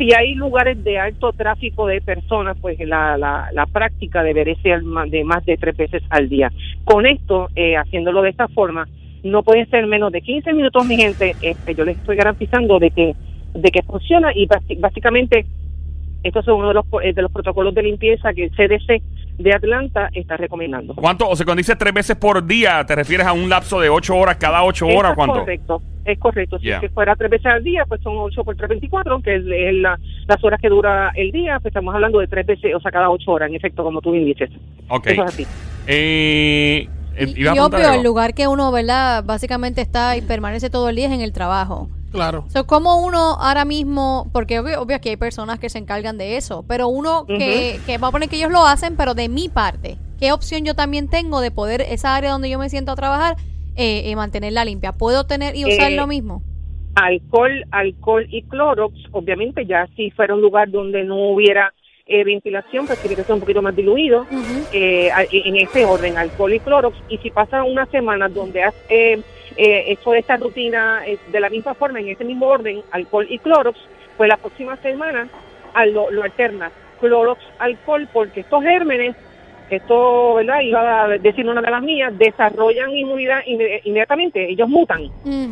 Si 0.00 0.14
hay 0.14 0.34
lugares 0.34 0.82
de 0.82 0.98
alto 0.98 1.30
tráfico 1.34 1.86
de 1.86 2.00
personas, 2.00 2.56
pues 2.58 2.78
la, 2.80 3.18
la, 3.18 3.50
la 3.52 3.66
práctica 3.66 4.22
debería 4.22 4.54
ser 4.62 4.82
de 4.82 5.24
más 5.24 5.44
de 5.44 5.58
tres 5.58 5.76
veces 5.76 6.02
al 6.08 6.30
día. 6.30 6.50
Con 6.84 7.04
esto, 7.04 7.50
eh, 7.54 7.76
haciéndolo 7.76 8.22
de 8.22 8.30
esta 8.30 8.48
forma, 8.48 8.88
no 9.22 9.42
pueden 9.42 9.68
ser 9.68 9.86
menos 9.86 10.10
de 10.10 10.22
15 10.22 10.54
minutos, 10.54 10.86
mi 10.86 10.96
gente. 10.96 11.36
Este, 11.42 11.74
yo 11.74 11.84
les 11.84 11.98
estoy 11.98 12.16
garantizando 12.16 12.78
de 12.78 12.90
que 12.90 13.14
de 13.52 13.70
que 13.70 13.82
funciona 13.82 14.32
y 14.34 14.48
básicamente 14.78 15.44
estos 16.22 16.46
son 16.46 16.60
uno 16.60 16.68
de 16.68 16.74
los, 16.74 16.86
eh, 17.02 17.12
de 17.12 17.20
los 17.20 17.30
protocolos 17.30 17.74
de 17.74 17.82
limpieza 17.82 18.32
que 18.32 18.44
el 18.44 18.50
CDC 18.52 19.02
de 19.42 19.54
Atlanta 19.54 20.10
está 20.12 20.36
recomendando. 20.36 20.94
¿Cuánto? 20.94 21.28
O 21.28 21.34
sea, 21.34 21.44
cuando 21.46 21.60
dices 21.60 21.76
tres 21.78 21.94
veces 21.94 22.16
por 22.16 22.46
día, 22.46 22.84
¿te 22.84 22.94
refieres 22.94 23.26
a 23.26 23.32
un 23.32 23.48
lapso 23.48 23.80
de 23.80 23.88
ocho 23.88 24.16
horas 24.16 24.36
cada 24.36 24.62
ocho 24.62 24.86
Eso 24.86 24.98
horas? 24.98 25.12
es 25.12 25.16
¿Cuánto? 25.16 25.38
correcto, 25.40 25.82
es 26.04 26.18
correcto. 26.18 26.58
Si 26.58 26.66
Yeah. 26.66 26.76
es 26.76 26.80
que 26.82 26.88
fuera 26.90 27.16
tres 27.16 27.30
veces 27.30 27.46
al 27.46 27.64
día, 27.64 27.84
pues 27.88 28.02
son 28.02 28.14
8 28.18 28.44
por 28.44 28.54
3, 28.56 28.68
24, 28.68 29.20
que 29.22 29.36
es, 29.36 29.42
es 29.46 29.74
la- 29.74 29.98
las 30.28 30.44
horas 30.44 30.60
que 30.60 30.68
dura 30.68 31.10
el 31.14 31.32
día, 31.32 31.58
pues 31.60 31.70
estamos 31.72 31.94
hablando 31.94 32.18
de 32.18 32.26
tres 32.26 32.46
veces, 32.46 32.74
o 32.74 32.80
sea, 32.80 32.90
cada 32.90 33.08
ocho 33.10 33.30
horas, 33.32 33.48
en 33.48 33.56
efecto, 33.56 33.82
como 33.82 34.00
tú 34.00 34.12
bien 34.12 34.26
dices. 34.26 34.50
Ok. 34.88 35.06
Eso 35.06 35.24
es 35.24 35.28
así. 35.32 35.46
Eh, 35.86 36.86
eh, 37.16 37.32
Y, 37.36 37.40
y 37.42 37.46
obvio, 37.48 37.64
algo. 37.64 37.94
el 37.94 38.02
lugar 38.02 38.34
que 38.34 38.46
uno, 38.46 38.70
¿verdad? 38.72 39.24
Básicamente 39.24 39.80
está 39.80 40.16
y 40.16 40.22
permanece 40.22 40.70
todo 40.70 40.88
el 40.88 40.96
día 40.96 41.06
es 41.06 41.12
en 41.12 41.20
el 41.22 41.32
trabajo. 41.32 41.88
Claro. 42.10 42.44
So, 42.48 42.66
como 42.66 43.04
uno 43.04 43.36
ahora 43.40 43.64
mismo, 43.64 44.28
porque 44.32 44.58
obvio, 44.58 44.80
obvio 44.82 45.00
que 45.00 45.10
hay 45.10 45.16
personas 45.16 45.58
que 45.60 45.68
se 45.68 45.78
encargan 45.78 46.18
de 46.18 46.36
eso, 46.36 46.64
pero 46.66 46.88
uno 46.88 47.24
que, 47.26 47.78
que 47.86 47.98
va 47.98 48.08
a 48.08 48.10
poner 48.10 48.28
que 48.28 48.36
ellos 48.36 48.50
lo 48.50 48.66
hacen, 48.66 48.96
pero 48.96 49.14
de 49.14 49.28
mi 49.28 49.48
parte, 49.48 49.96
¿qué 50.18 50.32
opción 50.32 50.64
yo 50.64 50.74
también 50.74 51.08
tengo 51.08 51.40
de 51.40 51.50
poder, 51.50 51.80
esa 51.82 52.16
área 52.16 52.32
donde 52.32 52.50
yo 52.50 52.58
me 52.58 52.68
siento 52.68 52.92
a 52.92 52.96
trabajar, 52.96 53.36
eh, 53.76 54.10
eh, 54.10 54.16
mantenerla 54.16 54.64
limpia? 54.64 54.92
¿Puedo 54.92 55.24
tener 55.24 55.54
y 55.56 55.64
usar 55.64 55.92
Eh, 55.92 55.96
lo 55.96 56.06
mismo? 56.06 56.42
alcohol, 56.96 57.64
alcohol 57.70 58.26
y 58.30 58.42
Clorox, 58.42 58.94
obviamente 59.12 59.64
ya 59.64 59.86
si 59.96 60.10
fuera 60.10 60.34
un 60.34 60.40
lugar 60.40 60.70
donde 60.70 61.04
no 61.04 61.30
hubiera 61.30 61.72
eh, 62.06 62.24
ventilación, 62.24 62.86
pues 62.86 62.98
tiene 62.98 63.14
que 63.14 63.22
ser 63.22 63.34
un 63.34 63.40
poquito 63.40 63.62
más 63.62 63.74
diluido. 63.76 64.22
Ujú. 64.22 64.66
eh, 64.72 65.10
en 65.30 65.56
ese 65.56 65.84
orden, 65.84 66.18
alcohol 66.18 66.52
y 66.52 66.58
Clorox. 66.58 66.96
Y 67.08 67.18
si 67.18 67.30
pasa 67.30 67.62
una 67.62 67.86
semana 67.86 68.28
donde 68.28 68.64
has 68.64 68.74
eh, 68.88 69.20
eh, 69.56 69.84
hecho 69.88 70.14
esta 70.14 70.36
rutina 70.36 71.02
eh, 71.06 71.18
de 71.30 71.40
la 71.40 71.48
misma 71.50 71.74
forma, 71.74 72.00
en 72.00 72.08
ese 72.08 72.24
mismo 72.24 72.46
orden, 72.46 72.82
alcohol 72.90 73.26
y 73.28 73.38
Clorox, 73.38 73.78
pues 74.16 74.28
la 74.28 74.36
próxima 74.36 74.76
semana 74.76 75.28
a 75.74 75.86
lo, 75.86 76.10
lo 76.10 76.22
alternas. 76.22 76.72
Clorox, 77.00 77.40
alcohol, 77.58 78.08
porque 78.12 78.40
estos 78.40 78.62
gérmenes, 78.62 79.16
esto, 79.70 80.34
¿verdad? 80.34 80.60
Iba 80.62 81.04
a 81.04 81.08
decir 81.18 81.46
una 81.48 81.62
de 81.62 81.70
las 81.70 81.82
mías, 81.82 82.16
desarrollan 82.18 82.90
inmunidad 82.96 83.42
inme- 83.46 83.80
inmediatamente, 83.84 84.50
ellos 84.50 84.68
mutan. 84.68 85.02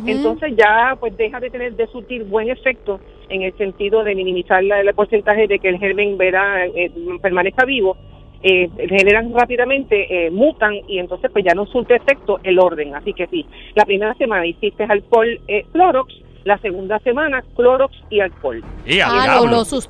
Entonces 0.05 0.53
ya 0.57 0.95
pues 0.99 1.15
deja 1.15 1.39
de 1.39 1.49
tener 1.49 1.73
de 1.73 1.87
surtir 1.87 2.23
buen 2.25 2.49
efecto 2.49 2.99
en 3.29 3.43
el 3.43 3.53
sentido 3.57 4.03
de 4.03 4.15
minimizar 4.15 4.63
la- 4.63 4.81
el 4.81 4.93
porcentaje 4.93 5.47
de 5.47 5.59
que 5.59 5.69
el 5.69 5.77
germen 5.79 6.17
verá, 6.17 6.65
eh, 6.65 6.91
permanezca 7.21 7.63
vivo. 7.65 7.95
Eh, 8.41 8.69
generan 8.87 9.33
rápidamente, 9.33 10.27
eh, 10.27 10.31
mutan 10.31 10.73
y 10.87 10.97
entonces 10.99 11.29
pues 11.31 11.43
ya 11.43 11.53
no 11.53 11.65
surte 11.65 11.95
efecto 11.95 12.39
el 12.43 12.57
orden. 12.59 12.95
Así 12.95 13.13
que 13.13 13.27
sí, 13.27 13.45
la 13.75 13.85
primera 13.85 14.13
semana 14.15 14.45
hiciste 14.45 14.83
alcohol, 14.83 15.27
eh, 15.47 15.65
Clorox, 15.73 16.13
la 16.45 16.57
segunda 16.59 16.99
semana 16.99 17.43
Clorox 17.55 17.93
y 18.09 18.21
alcohol. 18.21 18.63
¡Eh, 18.85 19.01
a 19.01 19.07
Ah, 19.09 19.41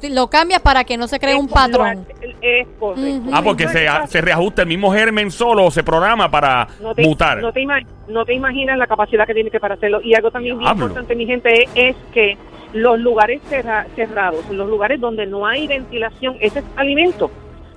lo, 0.09 0.27
cambias 0.29 0.61
para 0.61 0.83
que 0.83 0.97
no 0.97 1.07
se 1.07 1.19
cree 1.19 1.35
un 1.35 1.47
patrón. 1.47 2.07
Es 2.41 2.67
correcto. 2.79 3.29
Ah, 3.31 3.41
porque 3.43 3.67
se, 3.67 3.85
se 4.07 4.19
reajusta 4.21 4.63
el 4.63 4.67
mismo 4.67 4.91
germen 4.91 5.29
solo 5.29 5.69
se 5.69 5.83
programa 5.83 6.31
para 6.31 6.67
no 6.81 6.95
te, 6.95 7.03
mutar. 7.03 7.39
No 7.41 7.53
te, 7.53 7.63
no 8.07 8.25
te 8.25 8.33
imaginas 8.33 8.77
la 8.79 8.87
capacidad 8.87 9.27
que 9.27 9.35
tiene 9.35 9.51
que 9.51 9.59
para 9.59 9.75
hacerlo. 9.75 10.01
Y 10.03 10.15
algo 10.15 10.31
también 10.31 10.57
bien 10.57 10.71
importante, 10.71 11.15
mi 11.15 11.27
gente, 11.27 11.65
es, 11.65 11.69
es 11.75 11.95
que 12.13 12.35
los 12.73 12.99
lugares 12.99 13.41
cerra- 13.47 13.85
cerrados, 13.95 14.49
los 14.49 14.67
lugares 14.67 14.99
donde 14.99 15.27
no 15.27 15.45
hay 15.45 15.67
ventilación, 15.67 16.35
ese 16.39 16.59
es 16.59 16.65
alimento. 16.75 17.29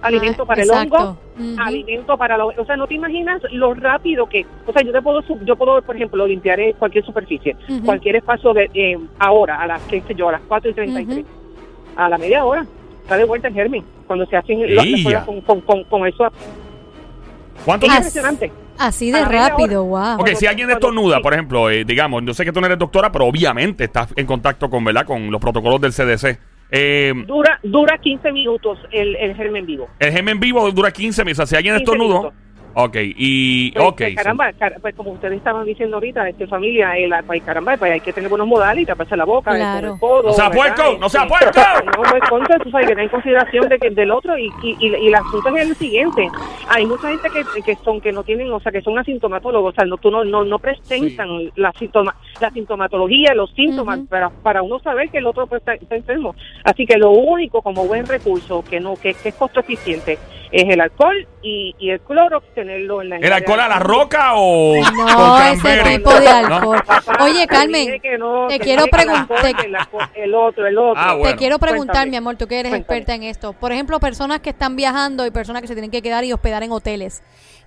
Alimento 0.02 0.42
Ah, 0.42 0.46
para 0.46 0.62
exacto. 0.62 0.96
el 1.38 1.42
hongo, 1.46 1.62
alimento 1.62 2.18
para 2.18 2.36
los... 2.36 2.58
O 2.58 2.64
sea, 2.64 2.76
no 2.76 2.86
te 2.86 2.94
imaginas 2.94 3.40
lo 3.52 3.72
rápido 3.74 4.28
que... 4.28 4.44
O 4.66 4.72
sea, 4.72 4.82
yo 4.82 4.92
te 4.92 5.00
puedo, 5.00 5.22
su- 5.22 5.38
yo 5.44 5.56
puedo 5.56 5.80
por 5.82 5.94
ejemplo, 5.96 6.26
limpiar 6.26 6.58
eh, 6.60 6.74
cualquier 6.78 7.04
superficie, 7.04 7.56
cualquier 7.84 8.16
espacio 8.16 8.52
de 8.52 8.70
eh, 8.74 8.98
ahora, 9.18 9.60
a 9.60 9.66
las, 9.66 9.82
qué 9.82 10.02
sé 10.06 10.14
yo, 10.14 10.28
a 10.28 10.32
las 10.32 10.40
4 10.48 10.70
y 10.70 10.74
33. 10.74 11.26
A 11.96 12.08
la 12.08 12.18
media 12.18 12.44
hora, 12.44 12.66
está 13.02 13.16
de 13.16 13.24
vuelta 13.24 13.48
el 13.48 13.54
germen. 13.54 13.84
Cuando 14.06 14.26
se 14.26 14.36
hacen 14.36 14.74
las 14.74 14.86
con, 15.24 15.40
con, 15.42 15.60
con, 15.62 15.84
con 15.84 16.06
eso. 16.06 16.26
¿Cuánto 17.64 17.86
Es 17.86 17.92
impresionante. 17.94 18.52
Así 18.78 19.10
de 19.12 19.20
la 19.20 19.28
rápido, 19.28 19.84
wow. 19.84 20.14
Ok, 20.14 20.16
Cuando- 20.20 20.38
si 20.38 20.46
alguien 20.46 20.70
estornuda, 20.70 21.20
por 21.20 21.32
ejemplo, 21.34 21.70
eh, 21.70 21.84
digamos, 21.84 22.22
yo 22.24 22.34
sé 22.34 22.44
que 22.44 22.52
tú 22.52 22.60
no 22.60 22.66
eres 22.66 22.78
doctora, 22.78 23.12
pero 23.12 23.26
obviamente 23.26 23.84
estás 23.84 24.12
en 24.16 24.26
contacto 24.26 24.68
con, 24.70 24.82
¿verdad? 24.84 25.04
Con 25.06 25.30
los 25.30 25.40
protocolos 25.40 25.80
del 25.80 25.92
CDC. 25.92 26.38
Eh, 26.74 27.12
Dura, 27.26 27.60
dura 27.62 27.98
15 27.98 28.32
minutos 28.32 28.78
el, 28.90 29.14
el 29.16 29.34
germen 29.36 29.66
vivo. 29.66 29.88
el 29.98 30.10
germen 30.10 30.40
vivo 30.40 30.70
dura 30.72 30.90
15 30.90 31.22
minutos. 31.24 31.44
O 31.44 31.46
sea, 31.46 31.46
si 31.46 31.56
alguien 31.56 31.76
15 31.76 31.82
estornudó, 31.84 32.18
minutos. 32.30 32.34
Ok, 32.74 32.96
y. 33.16 33.70
Pues, 33.72 33.84
ok. 33.86 33.96
pues, 33.98 34.14
caramba, 34.16 34.52
car- 34.54 34.78
pues 34.80 34.94
como 34.94 35.10
ustedes 35.12 35.36
estaban 35.36 35.64
diciendo 35.66 35.96
ahorita, 35.96 36.28
este, 36.28 36.46
familia, 36.46 36.96
el, 36.96 37.12
pues, 37.26 37.42
caramba, 37.42 37.76
pues 37.76 37.92
hay 37.92 38.00
que 38.00 38.12
tener 38.12 38.30
buenos 38.30 38.46
modales 38.46 38.82
y 38.82 38.86
taparse 38.86 39.16
la 39.16 39.24
boca, 39.24 39.54
Claro. 39.54 39.94
el 39.94 40.00
codo, 40.00 40.22
No 40.28 40.32
sea 40.32 40.50
puerco, 40.50 40.82
no 40.98 41.08
sea 41.08 41.26
puerco. 41.26 41.52
No, 41.84 42.02
pues 42.10 42.22
contra, 42.28 42.58
tú 42.58 42.70
sabes 42.70 42.86
que 42.86 42.92
tener 42.94 43.04
en 43.04 43.10
consideración 43.10 43.68
de 43.68 43.78
que, 43.78 43.90
del 43.90 44.10
otro 44.10 44.36
y, 44.38 44.46
y, 44.62 44.76
y, 44.80 44.94
y 44.96 45.06
el 45.08 45.14
asunto 45.14 45.54
es 45.56 45.68
el 45.68 45.76
siguiente. 45.76 46.28
Hay 46.68 46.86
mucha 46.86 47.08
gente 47.08 47.28
que, 47.30 47.62
que 47.62 47.76
son, 47.84 48.00
que 48.00 48.12
no 48.12 48.22
tienen, 48.22 48.50
o 48.52 48.60
sea, 48.60 48.72
que 48.72 48.80
son 48.82 48.98
asintomatólogos, 48.98 49.72
o 49.72 49.74
sea, 49.74 49.84
no, 49.84 49.96
tú 49.98 50.10
no, 50.10 50.24
no, 50.24 50.44
no 50.44 50.58
presentan 50.58 51.50
la, 51.56 51.72
sintoma, 51.72 52.14
la 52.40 52.50
sintomatología, 52.50 53.34
los 53.34 53.50
síntomas 53.52 54.00
para, 54.08 54.30
para 54.30 54.62
uno 54.62 54.78
saber 54.80 55.10
que 55.10 55.18
el 55.18 55.26
otro 55.26 55.46
pues, 55.46 55.60
está, 55.60 55.74
está 55.74 55.96
enfermo. 55.96 56.34
Así 56.64 56.86
que 56.86 56.96
lo 56.96 57.10
único 57.10 57.60
como 57.62 57.86
buen 57.86 58.06
recurso 58.06 58.64
que 58.68 58.80
no 58.80 58.94
que, 58.96 59.14
que 59.14 59.30
es 59.30 59.34
costo 59.34 59.60
eficiente 59.60 60.18
es 60.52 60.68
el 60.68 60.80
alcohol 60.80 61.26
y, 61.42 61.74
y 61.78 61.90
el 61.90 62.00
cloro, 62.00 62.42
tenerlo 62.54 63.02
en 63.02 63.08
la 63.08 63.16
¿El 63.16 63.32
alcohol 63.32 63.60
a 63.60 63.68
la 63.68 63.78
roca 63.78 64.32
o.? 64.34 64.74
No, 64.76 65.06
con 65.34 65.46
ese 65.46 65.82
tipo 65.98 66.12
de 66.14 66.28
alcohol. 66.28 66.82
Oye, 67.20 67.46
Carmen, 67.46 68.00
no, 68.18 68.46
te 68.48 68.58
quiero 68.60 68.84
preguntar- 68.86 69.54
el, 70.14 70.34
otro, 70.34 70.66
el 70.66 70.78
otro. 70.78 70.94
Ah, 71.02 71.14
bueno. 71.14 71.30
Te 71.30 71.36
quiero 71.36 71.58
preguntar, 71.58 71.94
Cuéntame. 71.94 72.10
mi 72.10 72.16
amor, 72.16 72.36
tú 72.36 72.46
que 72.46 72.60
eres 72.60 72.70
Cuéntame. 72.70 72.98
experta 72.98 73.14
en 73.14 73.22
esto. 73.24 73.54
Por 73.54 73.72
ejemplo, 73.72 73.98
personas 73.98 74.40
que 74.40 74.50
están 74.50 74.76
viajando 74.76 75.26
y 75.26 75.30
personas 75.30 75.62
que 75.62 75.68
se 75.68 75.74
tienen 75.74 75.90
que 75.90 76.02
quedar 76.02 76.22
y 76.24 76.32
hospedar 76.32 76.62
en 76.62 76.70
hoteles. 76.72 77.22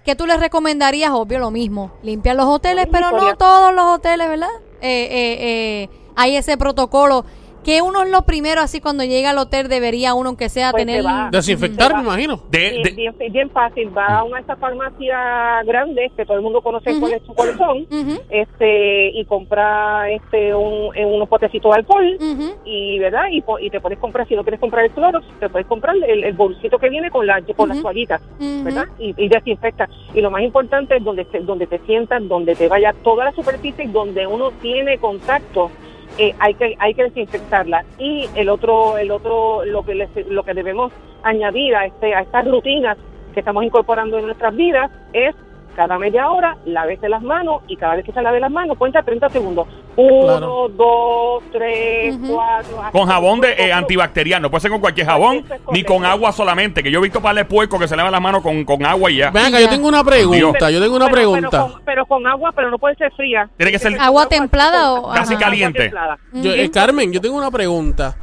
¿Qué 0.06 0.16
tú 0.16 0.28
les 0.28 0.40
recomendarías? 0.40 1.10
Obvio, 1.12 1.40
lo 1.40 1.50
mismo. 1.50 1.98
Limpiar 2.04 2.36
los 2.36 2.46
hoteles, 2.46 2.86
pero 2.92 3.10
no 3.12 3.36
todos 3.36 3.74
los 3.74 3.86
hoteles, 3.86 4.30
¿verdad? 4.30 4.50
Eh, 4.82 5.08
eh, 5.10 5.38
eh, 5.40 5.90
hay 6.16 6.36
ese 6.36 6.58
protocolo. 6.58 7.26
Que 7.66 7.82
uno 7.82 8.04
es 8.04 8.12
lo 8.12 8.22
primero, 8.22 8.62
así 8.62 8.80
cuando 8.80 9.04
llega 9.04 9.32
al 9.32 9.38
hotel, 9.40 9.68
debería 9.68 10.14
uno, 10.14 10.30
aunque 10.30 10.50
sea, 10.50 10.72
Pues 10.72 10.86
tener... 10.86 11.02
se. 11.04 11.30
Desinfectar, 11.32 11.96
me 11.96 12.04
imagino. 12.04 12.40
De- 12.50 12.70
Bien, 12.70 12.84
de- 12.84 12.92
bien, 12.92 13.16
bien 13.32 13.50
fácil, 13.50 13.90
va 13.98 14.20
a 14.20 14.24
una 14.24 14.36
de 14.36 14.42
estas 14.42 14.60
farmacias 14.60 15.66
grandes 15.66 16.12
que 16.16 16.26
todo 16.26 16.38
el 16.38 16.44
mundo 16.44 16.62
conoce 16.62 16.98
cuáles, 17.00 17.22
cuáles 17.36 17.58
son, 17.58 17.80
Ujú, 17.90 18.22
este 18.30 19.10
y 19.10 19.26
compra 19.26 20.10
este 20.12 20.54
un, 20.54 20.96
en 20.96 21.08
unos 21.08 21.28
potecitos 21.28 21.72
de 21.72 21.78
alcohol 21.80 22.18
y 22.66 23.00
verdad 23.00 23.24
y, 23.32 23.42
te 23.70 23.80
puedes 23.82 23.98
comprar 24.00 24.28
si 24.28 24.36
no 24.36 24.44
quieres 24.44 24.60
comprar 24.60 24.86
el 24.86 24.92
cloro 24.92 25.22
te 25.40 25.50
puedes 25.50 25.68
comprar 25.68 25.96
el, 25.96 26.24
el 26.24 26.34
bolsito 26.34 26.78
que 26.78 26.90
viene 26.90 27.10
con 27.10 27.26
la 27.26 27.42
con 27.56 27.70
las 27.70 27.82
toallitas 27.82 28.22
verdad 28.64 28.86
y, 29.00 29.14
y 29.18 29.28
desinfecta. 29.28 29.90
Y 30.14 30.22
lo 30.22 30.30
más 30.32 30.42
importante 30.44 30.98
es 30.98 31.04
donde 31.04 31.26
donde 31.42 31.68
te 31.68 31.80
sientas 31.80 32.22
donde 32.28 32.56
te 32.56 32.68
vaya 32.68 32.94
toda 33.04 33.26
la 33.26 33.32
superficie 33.32 33.86
y 33.86 33.88
donde 33.88 34.28
uno 34.28 34.52
tiene 34.62 34.98
contacto 34.98 35.72
eh, 36.18 36.34
hay 36.40 36.54
que 36.56 36.76
hay 36.80 36.94
que 36.94 37.04
desinfectarla. 37.04 37.84
Y 38.00 38.28
el 38.36 38.50
otro 38.50 38.98
el 38.98 39.12
otro 39.12 39.66
lo 39.66 39.84
que 39.84 39.96
les- 39.96 40.28
lo 40.28 40.44
que 40.44 40.54
debemos 40.54 40.92
añadir 41.24 41.76
a 41.76 41.86
este 41.86 42.14
a 42.16 42.22
estas 42.22 42.46
rutinas 42.48 42.98
que 43.34 43.40
estamos 43.42 43.64
incorporando 43.66 44.18
en 44.18 44.26
nuestras 44.28 44.56
vidas 44.56 44.90
es 45.14 45.36
cada 45.76 45.98
media 46.00 46.30
hora 46.30 46.58
lávese 46.66 47.10
las 47.10 47.22
manos 47.22 47.62
y 47.68 47.76
cada 47.76 47.96
vez 47.96 48.06
que 48.06 48.12
se 48.12 48.22
lave 48.22 48.40
las 48.40 48.52
manos 48.52 48.78
cuenta 48.78 49.04
30 49.04 49.30
segundos 49.30 49.68
uno 49.98 50.26
Claro. 50.38 50.70
dos 50.70 51.44
tres 51.52 52.16
cuatro 52.28 52.82
Con 52.92 53.08
jabón 53.08 53.40
de 53.42 53.54
eh, 53.54 53.72
antibacteriano, 53.74 54.44
no 54.44 54.50
puede 54.52 54.62
ser 54.62 54.72
con 54.72 54.82
cualquier 54.82 55.08
jabón, 55.08 55.38
Eso 55.46 55.54
es 55.56 55.62
ni 55.72 55.84
con 55.84 56.04
agua 56.06 56.32
solamente, 56.32 56.84
que 56.84 56.92
yo 56.92 57.00
he 57.00 57.04
visto 57.04 57.22
para 57.22 57.36
de 57.36 57.46
puerco 57.46 57.80
que 57.80 57.88
se 57.88 57.96
lavan 57.96 58.12
las 58.12 58.22
manos 58.22 58.42
con, 58.42 58.66
con 58.66 58.86
agua 58.86 59.10
y 59.12 59.18
ya. 59.18 59.32
Ven 59.32 59.46
acá, 59.46 59.60
Ya. 59.60 59.66
yo 59.66 59.70
tengo 59.70 59.88
una 59.88 60.04
pregunta. 60.04 60.70
Yo 60.70 60.82
tengo 60.82 60.96
una 60.96 61.06
Pero- 61.08 61.16
pero 61.16 61.32
pregunta. 61.32 61.62
con- 61.62 61.82
Pero 61.86 62.06
con, 62.06 62.28
agua, 62.28 62.52
pero 62.56 62.70
no 62.72 62.78
puede 62.78 62.96
ser 62.96 63.12
fría. 63.14 63.50
Tiene 63.58 63.72
que 63.72 63.80
ser 63.80 63.96
¿Agua 64.00 64.28
templada 64.28 64.94
o- 64.94 65.14
Casi 65.14 65.34
Ajá. 65.36 65.44
caliente. 65.44 65.80
templada. 65.84 66.18
Yo, 66.34 66.52
eh, 66.52 66.70
Carmen, 66.72 67.12
yo 67.14 67.22
tengo 67.22 67.38
una 67.38 67.52
pregunta. 67.52 68.16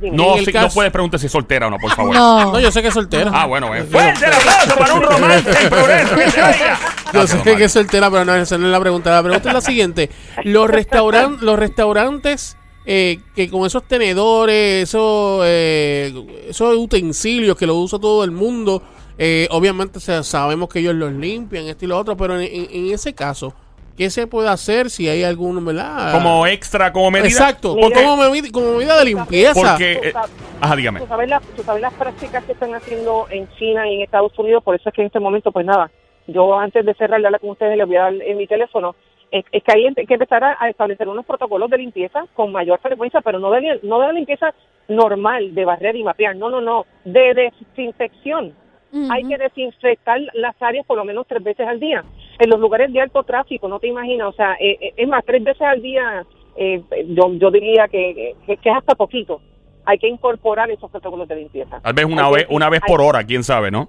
No, 0.00 0.36
si- 0.38 0.52
no 0.52 0.68
puedes 0.68 0.92
preguntar 0.92 1.18
si 1.20 1.26
es 1.26 1.32
soltera 1.32 1.66
o 1.66 1.70
no, 1.70 1.78
por 1.78 1.90
favor. 1.92 2.14
No. 2.14 2.52
No, 2.52 2.60
yo 2.60 2.70
sé 2.70 2.82
que 2.82 2.88
es 2.88 2.94
soltera. 2.94 3.30
Ah, 3.32 3.46
bueno, 3.46 3.74
eh. 3.74 3.84
fuerte 3.84 4.26
el 4.26 4.32
aplauso 4.32 4.76
para 4.76 4.94
un 4.94 5.02
romance 5.02 5.50
en 5.62 5.68
progreso. 5.70 6.14
que 6.16 6.30
se 6.30 6.42
oiga. 6.42 6.78
Yo 7.06 7.20
Gracias, 7.20 7.42
sé 7.42 7.56
que 7.56 7.64
es 7.64 7.72
soltera, 7.72 8.10
pero 8.10 8.24
no, 8.24 8.34
esa 8.34 8.58
no 8.58 8.66
es 8.66 8.72
la 8.72 8.80
pregunta. 8.80 9.10
La 9.10 9.22
pregunta 9.22 9.48
es 9.48 9.54
la 9.54 9.60
siguiente. 9.60 10.10
Los, 10.44 10.68
restauran 10.68 11.38
los 11.40 11.58
restaurantes 11.58 12.56
eh, 12.86 13.18
que 13.34 13.48
con 13.48 13.66
esos 13.66 13.84
tenedores, 13.84 14.82
esos, 14.88 15.42
eh, 15.46 16.12
esos 16.48 16.76
utensilios 16.76 17.56
que 17.56 17.66
los 17.66 17.76
usa 17.76 17.98
todo 17.98 18.24
el 18.24 18.30
mundo, 18.30 18.82
eh, 19.16 19.46
obviamente 19.52 20.00
se- 20.00 20.22
sabemos 20.24 20.68
que 20.68 20.80
ellos 20.80 20.94
los 20.94 21.12
limpian, 21.12 21.66
esto 21.66 21.84
y 21.84 21.88
lo 21.88 21.96
otro, 21.98 22.16
pero 22.16 22.38
en, 22.38 22.42
en- 22.42 22.68
en 22.70 22.92
ese 22.92 23.14
caso, 23.14 23.54
¿qué 23.96 24.10
se 24.10 24.26
puede 24.26 24.48
hacer 24.48 24.90
si 24.90 25.08
hay 25.08 25.22
algún, 25.22 25.64
verdad? 25.64 26.12
Como 26.12 26.46
extra, 26.46 26.92
como 26.92 27.10
medida. 27.10 27.28
Exacto, 27.28 27.74
Mira. 27.74 28.02
como, 28.02 28.16
medida, 28.16 28.48
como 28.52 28.72
medida 28.78 28.98
de 28.98 29.04
limpieza. 29.04 29.54
Porque. 29.54 29.92
eh, 30.02 30.12
ajá, 30.60 30.76
dígame. 30.76 31.00
¿Tú 31.00 31.06
sabes, 31.06 31.28
las, 31.28 31.42
tú 31.42 31.62
sabes 31.62 31.82
las 31.82 31.94
prácticas 31.94 32.44
que 32.44 32.52
están 32.52 32.74
haciendo 32.74 33.26
en 33.30 33.48
China 33.56 33.88
y 33.88 33.96
en 33.96 34.02
Estados 34.02 34.38
Unidos, 34.38 34.62
por 34.62 34.74
eso 34.74 34.88
es 34.88 34.94
que 34.94 35.02
en 35.02 35.06
este 35.06 35.20
momento, 35.20 35.52
pues 35.52 35.66
nada, 35.66 35.90
yo 36.26 36.58
antes 36.58 36.84
de 36.84 36.94
cerrar 36.94 37.20
la 37.20 37.28
hablar 37.28 37.40
con 37.40 37.50
ustedes 37.50 37.76
les 37.76 37.86
voy 37.86 37.96
a 37.96 38.02
dar 38.02 38.14
en 38.14 38.36
mi 38.36 38.46
teléfono, 38.46 38.94
es, 39.30 39.44
es 39.50 39.62
que 39.62 39.72
hay 39.72 40.06
que 40.06 40.14
empezar 40.14 40.44
a, 40.44 40.56
a 40.60 40.68
establecer 40.68 41.08
unos 41.08 41.26
protocolos 41.26 41.70
de 41.70 41.78
limpieza 41.78 42.24
con 42.34 42.52
mayor 42.52 42.78
frecuencia, 42.80 43.20
pero 43.20 43.38
no 43.38 43.50
de, 43.50 43.80
no 43.82 44.00
de 44.00 44.06
la 44.06 44.12
limpieza 44.12 44.54
normal, 44.88 45.54
de 45.54 45.64
barrer 45.64 45.96
y 45.96 46.04
mapear, 46.04 46.36
no, 46.36 46.50
no, 46.50 46.60
no, 46.60 46.86
de 47.04 47.34
desinfección. 47.34 48.54
Hay 49.10 49.24
que 49.24 49.36
desinfectar 49.36 50.20
las 50.34 50.54
áreas 50.62 50.86
por 50.86 50.96
lo 50.96 51.04
menos 51.04 51.26
tres 51.26 51.42
veces 51.42 51.66
al 51.66 51.80
día. 51.80 52.04
En 52.38 52.50
los 52.50 52.58
lugares 52.60 52.92
de 52.92 53.00
alto 53.00 53.22
tráfico, 53.22 53.68
no 53.68 53.78
te 53.78 53.86
imaginas, 53.88 54.28
o 54.28 54.32
sea, 54.32 54.54
eh, 54.60 54.76
eh, 54.80 54.92
es 54.96 55.08
más, 55.08 55.24
tres 55.24 55.42
veces 55.44 55.62
al 55.62 55.80
día, 55.80 56.24
eh, 56.56 56.82
yo, 57.08 57.32
yo 57.34 57.50
diría 57.50 57.86
que, 57.88 58.34
que, 58.46 58.56
que 58.56 58.70
es 58.70 58.76
hasta 58.76 58.94
poquito. 58.94 59.40
Hay 59.86 59.98
que 59.98 60.08
incorporar 60.08 60.70
esos 60.70 60.90
protocolos 60.90 61.28
de 61.28 61.36
limpieza. 61.36 61.80
Tal 61.80 61.92
vez 61.92 62.04
una 62.06 62.26
Hay 62.26 62.32
que- 62.32 62.36
vez, 62.38 62.46
una 62.50 62.70
vez 62.70 62.80
hay- 62.82 62.88
por 62.88 63.00
hora, 63.02 63.22
quién 63.24 63.44
sabe, 63.44 63.70
¿no? 63.70 63.88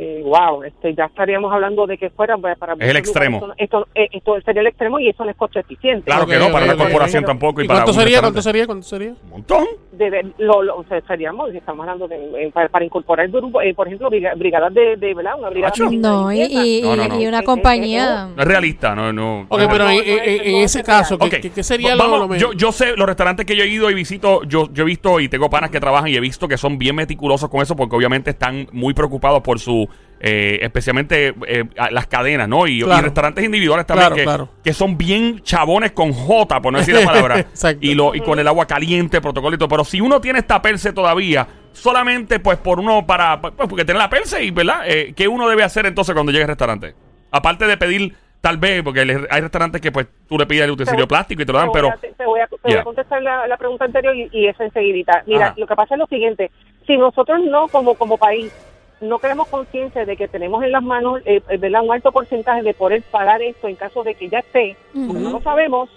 Eh, 0.00 0.22
wow, 0.24 0.62
este, 0.62 0.94
ya 0.94 1.06
estaríamos 1.06 1.52
hablando 1.52 1.84
de 1.86 1.98
que 1.98 2.08
fuera 2.10 2.36
para, 2.38 2.54
para 2.54 2.74
Es 2.74 2.88
el 2.88 2.96
extremo. 2.96 3.38
Esto, 3.38 3.54
esto, 3.58 3.88
eh, 3.96 4.08
esto 4.12 4.40
sería 4.44 4.60
el 4.60 4.68
extremo 4.68 5.00
y 5.00 5.08
eso 5.08 5.24
no 5.24 5.30
es 5.30 5.36
costo 5.36 5.58
eficiente. 5.58 6.04
Claro 6.04 6.24
que 6.26 6.38
no, 6.38 6.52
para 6.52 6.72
ok, 6.72 6.78
corporación 6.78 7.24
tampoco. 7.24 7.60
¿Y, 7.60 7.64
¿Y 7.64 7.68
para 7.68 7.80
cuánto 7.80 7.92
un 7.98 7.98
sería? 8.04 8.20
¿Cuánto 8.20 8.40
sería? 8.42 8.66
¿Cuánto 8.66 8.86
sería? 8.86 9.10
Un 9.24 9.30
montón. 9.30 9.64
de, 9.90 10.10
de- 10.10 10.26
lo, 10.38 10.62
lo- 10.62 10.76
o 10.76 10.84
sea, 10.84 11.00
seríamos, 11.08 11.52
estamos 11.52 11.80
hablando 11.80 12.06
de, 12.06 12.44
eh, 12.44 12.50
para, 12.54 12.68
para 12.68 12.84
incorporar 12.84 13.26
grupos, 13.28 13.64
eh, 13.64 13.74
por 13.74 13.88
ejemplo, 13.88 14.08
briga- 14.08 14.34
brigadas 14.36 14.72
de, 14.72 14.94
de, 14.96 15.12
¿verdad? 15.14 15.32
Una 15.36 15.50
brigada 15.50 15.72
de 15.76 15.96
No, 15.96 16.32
y, 16.32 16.42
y- 16.42 16.82
No, 16.82 16.94
no, 16.94 17.08
no. 17.08 17.20
y 17.20 17.26
una 17.26 17.40
Eh, 17.40 17.44
compañía... 17.44 18.28
No 18.36 18.40
es 18.42 18.46
realista, 18.48 18.94
no, 18.94 19.12
no. 19.12 19.46
Ok, 19.48 19.62
pero 19.68 19.84
no, 19.86 19.90
en, 19.90 19.96
no, 19.96 20.02
en- 20.02 20.36
no, 20.38 20.42
en 20.44 20.52
no, 20.52 20.58
ese 20.58 20.84
caso, 20.84 21.18
¿qué, 21.18 21.24
Ok, 21.24 21.30
qué- 21.42 21.50
qué 21.50 21.62
sería 21.64 21.96
vamos, 21.96 22.20
lo, 22.20 22.28
lo 22.28 22.36
yo, 22.36 22.52
yo 22.52 22.70
sé, 22.70 22.96
los 22.96 23.06
restaurantes 23.08 23.44
que 23.44 23.56
yo 23.56 23.64
he 23.64 23.68
ido 23.68 23.90
y 23.90 23.94
visito, 23.94 24.44
yo, 24.44 24.68
yo 24.72 24.84
he 24.84 24.86
visto 24.86 25.18
y 25.18 25.28
tengo 25.28 25.50
panas 25.50 25.70
que 25.70 25.80
trabajan 25.80 26.08
y 26.08 26.14
he 26.14 26.20
visto 26.20 26.46
que 26.46 26.56
son 26.56 26.78
bien 26.78 26.94
meticulosos 26.94 27.50
con 27.50 27.60
eso 27.62 27.74
porque 27.74 27.96
obviamente 27.96 28.30
están 28.30 28.68
muy 28.70 28.94
preocupados 28.94 29.42
por 29.42 29.58
su, 29.58 29.87
eh, 30.20 30.58
especialmente 30.62 31.34
eh, 31.46 31.64
las 31.90 32.06
cadenas, 32.06 32.48
¿no? 32.48 32.66
Y, 32.66 32.82
Claro. 32.82 33.00
y 33.00 33.04
restaurantes 33.04 33.44
individuales 33.44 33.86
también 33.86 34.06
Claro, 34.08 34.16
que, 34.16 34.24
claro. 34.24 34.48
que 34.64 34.72
son 34.72 34.98
bien 34.98 35.40
chabones 35.42 35.92
con 35.92 36.12
J, 36.12 36.60
por 36.60 36.72
no 36.72 36.78
decir 36.78 36.94
la 36.94 37.04
palabra. 37.04 37.46
Y, 37.80 37.94
lo, 37.94 38.14
y 38.14 38.20
con 38.20 38.38
el 38.38 38.48
agua 38.48 38.66
caliente, 38.66 39.20
protocolo 39.20 39.54
y 39.54 39.58
todo. 39.58 39.68
Pero 39.68 39.84
si 39.84 40.00
uno 40.00 40.20
tiene 40.20 40.40
esta 40.40 40.60
perse 40.60 40.92
todavía, 40.92 41.46
solamente 41.72 42.40
pues 42.40 42.58
por 42.58 42.80
uno 42.80 43.06
para, 43.06 43.40
pues 43.40 43.52
porque 43.68 43.84
tiene 43.84 43.98
la 44.00 44.10
perse 44.10 44.42
y, 44.44 44.50
¿verdad? 44.50 44.82
Eh, 44.86 45.12
¿Qué 45.16 45.28
uno 45.28 45.48
debe 45.48 45.62
hacer 45.62 45.86
entonces 45.86 46.12
cuando 46.14 46.32
llegue 46.32 46.44
al 46.44 46.48
restaurante? 46.48 46.94
Aparte 47.30 47.66
de 47.66 47.76
pedir, 47.76 48.14
tal 48.40 48.56
vez, 48.56 48.82
porque 48.82 49.00
hay 49.30 49.40
restaurantes 49.40 49.80
que 49.80 49.92
pues 49.92 50.06
tú 50.28 50.38
le 50.38 50.46
pides 50.46 50.64
el 50.64 50.70
utensilio 50.72 51.04
Te- 51.04 51.08
plástico 51.08 51.42
y 51.42 51.46
te 51.46 51.52
lo 51.52 51.58
dan, 51.58 51.70
Te 51.70 51.80
voy 51.80 51.90
pero... 51.90 51.94
a- 51.94 51.96
te, 52.00 52.08
te 52.12 52.24
voy 52.26 52.40
a, 52.40 52.46
te 52.46 52.56
voy 52.62 52.72
a 52.74 52.82
contestar 52.82 53.22
la, 53.22 53.46
la 53.46 53.56
pregunta 53.56 53.84
anterior 53.84 54.16
y, 54.16 54.28
y 54.32 54.46
esa 54.48 54.64
enseguidita. 54.64 55.22
Mira, 55.26 55.46
Ajá. 55.48 55.54
lo 55.58 55.66
que 55.66 55.74
pasa 55.76 55.94
es 55.94 55.98
lo 56.00 56.06
siguiente. 56.06 56.50
Si 56.86 56.96
nosotros 56.96 57.40
no, 57.44 57.68
como, 57.68 57.94
como 57.94 58.16
país, 58.16 58.52
no 59.00 59.18
tenemos 59.18 59.48
conciencia 59.48 60.04
de 60.04 60.16
que 60.16 60.28
tenemos 60.28 60.62
en 60.64 60.72
las 60.72 60.82
manos 60.82 61.20
eh, 61.24 61.40
eh, 61.48 61.56
¿verdad? 61.56 61.82
un 61.84 61.92
alto 61.92 62.10
porcentaje 62.12 62.62
de 62.62 62.74
poder 62.74 63.02
pagar 63.10 63.40
esto 63.42 63.68
en 63.68 63.76
caso 63.76 64.02
de 64.02 64.14
que 64.14 64.28
ya 64.28 64.40
esté, 64.40 64.76
como 64.92 65.12
no 65.20 65.30
lo 65.30 65.40
sabemos, 65.40 65.88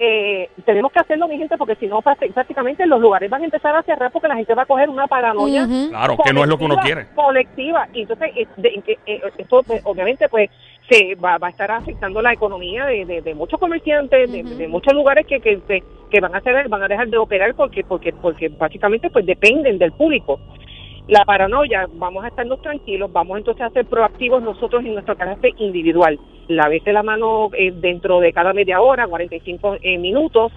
eh, 0.00 0.50
tenemos 0.64 0.90
que 0.90 0.98
hacerlo, 0.98 1.28
mi 1.28 1.38
gente, 1.38 1.56
porque 1.56 1.76
si 1.76 1.86
no, 1.86 2.02
práct- 2.02 2.32
prácticamente 2.32 2.84
los 2.84 3.00
lugares 3.00 3.30
van 3.30 3.42
a 3.42 3.44
empezar 3.44 3.76
a 3.76 3.82
cerrar 3.84 4.10
porque 4.10 4.26
la 4.26 4.34
gente 4.34 4.52
va 4.52 4.62
a 4.62 4.66
coger 4.66 4.88
una 4.88 5.06
paranoia. 5.06 5.62
Ujú. 5.64 5.90
Claro, 5.90 6.16
que 6.24 6.32
no 6.32 6.42
es 6.42 6.48
lo 6.48 6.58
que 6.58 6.64
uno 6.64 6.74
colectiva, 6.74 7.02
quiere. 7.04 7.14
Colectiva. 7.14 7.88
Y 7.92 8.00
entonces, 8.02 8.30
eh, 8.34 8.46
de- 8.56 8.82
que, 8.84 8.98
eh, 9.06 9.20
esto 9.38 9.62
pues, 9.62 9.80
obviamente 9.84 10.28
pues 10.28 10.50
se 10.90 11.14
va, 11.14 11.38
va 11.38 11.46
a 11.46 11.50
estar 11.50 11.70
afectando 11.70 12.20
la 12.20 12.32
economía 12.32 12.86
de, 12.86 13.04
de- 13.04 13.22
de 13.22 13.34
muchos 13.34 13.60
comerciantes, 13.60 14.30
de, 14.32 14.66
muchos 14.68 14.92
lugares 14.94 15.26
que, 15.28 15.38
que, 15.40 15.60
que- 15.60 15.84
que 16.10 16.20
van 16.20 16.34
a 16.34 16.38
hacer, 16.38 16.68
van 16.68 16.82
a 16.82 16.88
dejar 16.88 17.06
de 17.08 17.16
operar 17.18 17.54
porque 17.54 17.84
porque 17.84 18.12
porque 18.12 18.48
básicamente 18.48 19.10
pues 19.10 19.24
dependen 19.24 19.78
del 19.78 19.92
público. 19.92 20.40
La 21.06 21.24
paranoia, 21.26 21.86
vamos 21.92 22.24
a 22.24 22.28
estarnos 22.28 22.62
tranquilos, 22.62 23.12
vamos 23.12 23.36
entonces 23.36 23.62
a 23.62 23.70
ser 23.70 23.84
proactivos 23.84 24.42
nosotros 24.42 24.82
en 24.84 24.94
nuestro 24.94 25.16
carácter 25.16 25.52
individual. 25.58 26.18
Lávese 26.48 26.92
la 26.94 27.02
mano 27.02 27.50
eh, 27.52 27.72
dentro 27.72 28.20
de 28.20 28.32
cada 28.32 28.54
media 28.54 28.80
hora, 28.80 29.06
45 29.06 29.76
eh, 29.82 29.98
minutos, 29.98 30.50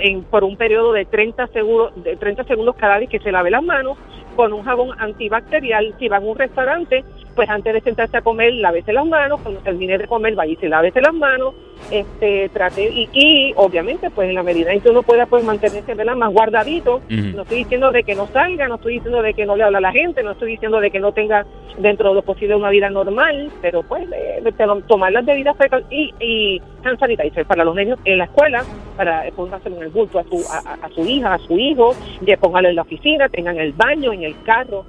en- 0.00 0.22
por 0.22 0.44
un 0.44 0.56
periodo 0.56 0.92
de 0.92 1.04
30 1.06 1.48
segundos, 1.48 1.92
de 2.04 2.16
30 2.16 2.44
segundos 2.44 2.76
cada 2.76 2.98
vez 2.98 3.08
que 3.08 3.18
se 3.18 3.32
lave 3.32 3.50
las 3.50 3.62
manos 3.64 3.98
con 4.36 4.52
un 4.52 4.62
jabón 4.62 4.90
antibacterial. 5.00 5.94
Si 5.98 6.06
va 6.08 6.18
a 6.18 6.20
un 6.20 6.38
restaurante, 6.38 7.04
pues 7.34 7.48
antes 7.48 7.72
de 7.72 7.80
sentarse 7.80 8.16
a 8.16 8.22
comer, 8.22 8.52
lávese 8.54 8.92
las 8.92 9.06
manos. 9.06 9.40
Cuando 9.42 9.60
termine 9.60 9.98
de 9.98 10.06
comer, 10.06 10.34
vaya 10.34 10.52
y 10.52 10.56
se 10.56 10.68
lávese 10.68 11.00
las 11.00 11.14
manos. 11.14 11.54
Este, 11.90 12.48
trate, 12.50 12.88
y, 12.88 13.08
y 13.12 13.52
obviamente, 13.56 14.08
pues 14.10 14.28
en 14.28 14.36
la 14.36 14.42
medida 14.42 14.72
en 14.72 14.80
que 14.80 14.90
uno 14.90 15.02
pueda 15.02 15.26
pues 15.26 15.44
mantenerse 15.44 15.94
¿verdad? 15.94 16.14
más 16.14 16.32
guardadito, 16.32 17.02
no 17.08 17.42
estoy 17.42 17.58
diciendo 17.58 17.90
de 17.90 18.04
que 18.04 18.14
no 18.14 18.28
salga, 18.28 18.68
no 18.68 18.76
estoy 18.76 18.94
diciendo 18.94 19.20
de 19.20 19.34
que 19.34 19.44
no 19.44 19.56
le 19.56 19.64
habla 19.64 19.78
a 19.78 19.80
la 19.80 19.92
gente, 19.92 20.22
no 20.22 20.30
estoy 20.30 20.52
diciendo 20.52 20.80
de 20.80 20.90
que 20.90 21.00
no 21.00 21.12
tenga 21.12 21.44
dentro 21.78 22.10
de 22.10 22.14
lo 22.14 22.22
posible 22.22 22.54
una 22.54 22.70
vida 22.70 22.88
normal, 22.88 23.50
pero 23.60 23.82
pues 23.82 24.04
eh, 24.12 24.40
de 24.42 24.52
tomar 24.86 25.12
las 25.12 25.26
debidas 25.26 25.56
y, 25.90 26.14
y 26.20 26.62
hand 26.84 26.98
sanitizer 26.98 27.46
para 27.46 27.64
los 27.64 27.74
niños 27.74 27.98
en 28.04 28.18
la 28.18 28.24
escuela, 28.24 28.62
para 28.96 29.26
eh, 29.26 29.32
póngaselo 29.34 29.76
en 29.76 29.82
el 29.82 29.88
bulto 29.88 30.18
a 30.18 30.24
su, 30.24 30.44
a, 30.50 30.88
su 30.94 31.04
hija, 31.04 31.34
a 31.34 31.38
su 31.38 31.58
hijo, 31.58 31.94
póngalo 32.40 32.68
en 32.68 32.76
la 32.76 32.82
oficina, 32.82 33.28
tengan 33.28 33.58
el 33.58 33.72
baño, 33.72 34.12
en 34.12 34.22
el 34.22 34.40
carro. 34.42 34.84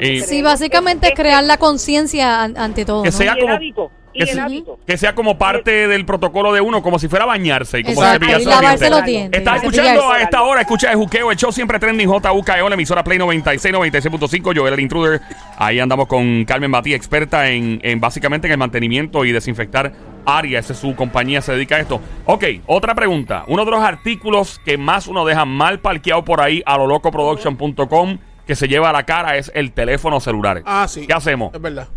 Y- 0.00 0.20
Sí, 0.20 0.42
básicamente 0.42 1.08
es 1.08 1.14
crear 1.14 1.42
la 1.44 1.56
conciencia 1.56 2.42
an- 2.42 2.56
ante 2.56 2.84
todo. 2.84 3.02
Que 3.02 3.10
¿no? 3.10 3.16
sea 3.16 3.36
como- 3.36 3.52
hábito, 3.54 3.90
que 4.14 4.26
se- 4.26 4.98
sea 4.98 5.14
como 5.14 5.38
parte 5.38 5.88
del 5.88 6.04
protocolo 6.04 6.52
de 6.52 6.60
uno, 6.60 6.82
como 6.82 6.98
si 6.98 7.08
fuera 7.08 7.24
bañarse 7.24 7.78
y 7.80 7.82
como 7.84 8.02
Exacto, 8.02 8.26
y 8.26 8.44
lavarse 8.44 8.60
dientes. 8.60 8.90
los 8.90 9.04
dientes. 9.04 9.38
Está 9.40 9.54
cepillarse. 9.54 9.80
escuchando 9.90 10.12
a 10.12 10.20
esta 10.20 10.42
hora, 10.42 10.60
escucha 10.60 10.90
el 10.90 10.96
juqueo, 10.98 11.30
el 11.30 11.36
show 11.38 11.50
siempre 11.50 11.78
trending 11.78 12.08
JUKEO, 12.08 12.68
la 12.68 12.74
emisora 12.74 13.02
Play 13.02 13.18
96, 13.18 13.72
96.5, 13.74 14.52
Joel 14.54 14.74
el 14.74 14.80
Intruder. 14.80 15.20
Ahí 15.56 15.78
andamos 15.80 16.06
con 16.08 16.44
Carmen 16.44 16.70
Batí, 16.70 16.92
experta 16.92 17.48
en, 17.48 17.80
en 17.82 18.00
básicamente 18.00 18.46
en 18.48 18.52
el 18.52 18.58
mantenimiento 18.58 19.24
y 19.24 19.32
desinfectar 19.32 19.92
áreas. 20.26 20.66
Esa 20.66 20.74
es 20.74 20.78
su 20.80 20.94
compañía, 20.94 21.40
se 21.40 21.52
dedica 21.52 21.76
a 21.76 21.80
esto. 21.80 21.98
Ok, 22.26 22.44
otra 22.66 22.94
pregunta. 22.94 23.44
Uno 23.48 23.64
de 23.64 23.70
los 23.70 23.80
artículos 23.82 24.60
que 24.64 24.76
más 24.76 25.06
uno 25.06 25.24
deja 25.24 25.44
mal 25.46 25.80
parqueado 25.80 26.22
por 26.24 26.40
ahí 26.42 26.62
a 26.66 26.76
lo 26.76 26.86
locoproduction.com 26.86 28.18
que 28.46 28.54
se 28.56 28.68
lleva 28.68 28.90
a 28.90 28.92
la 28.92 29.04
cara 29.04 29.36
es 29.36 29.50
el 29.54 29.72
teléfono 29.72 30.20
celular. 30.20 30.62
Ah, 30.64 30.86
sí. 30.88 31.06
¿Qué 31.06 31.12
hacemos? 31.12 31.54
Es 31.54 31.60
verdad. 31.60 31.88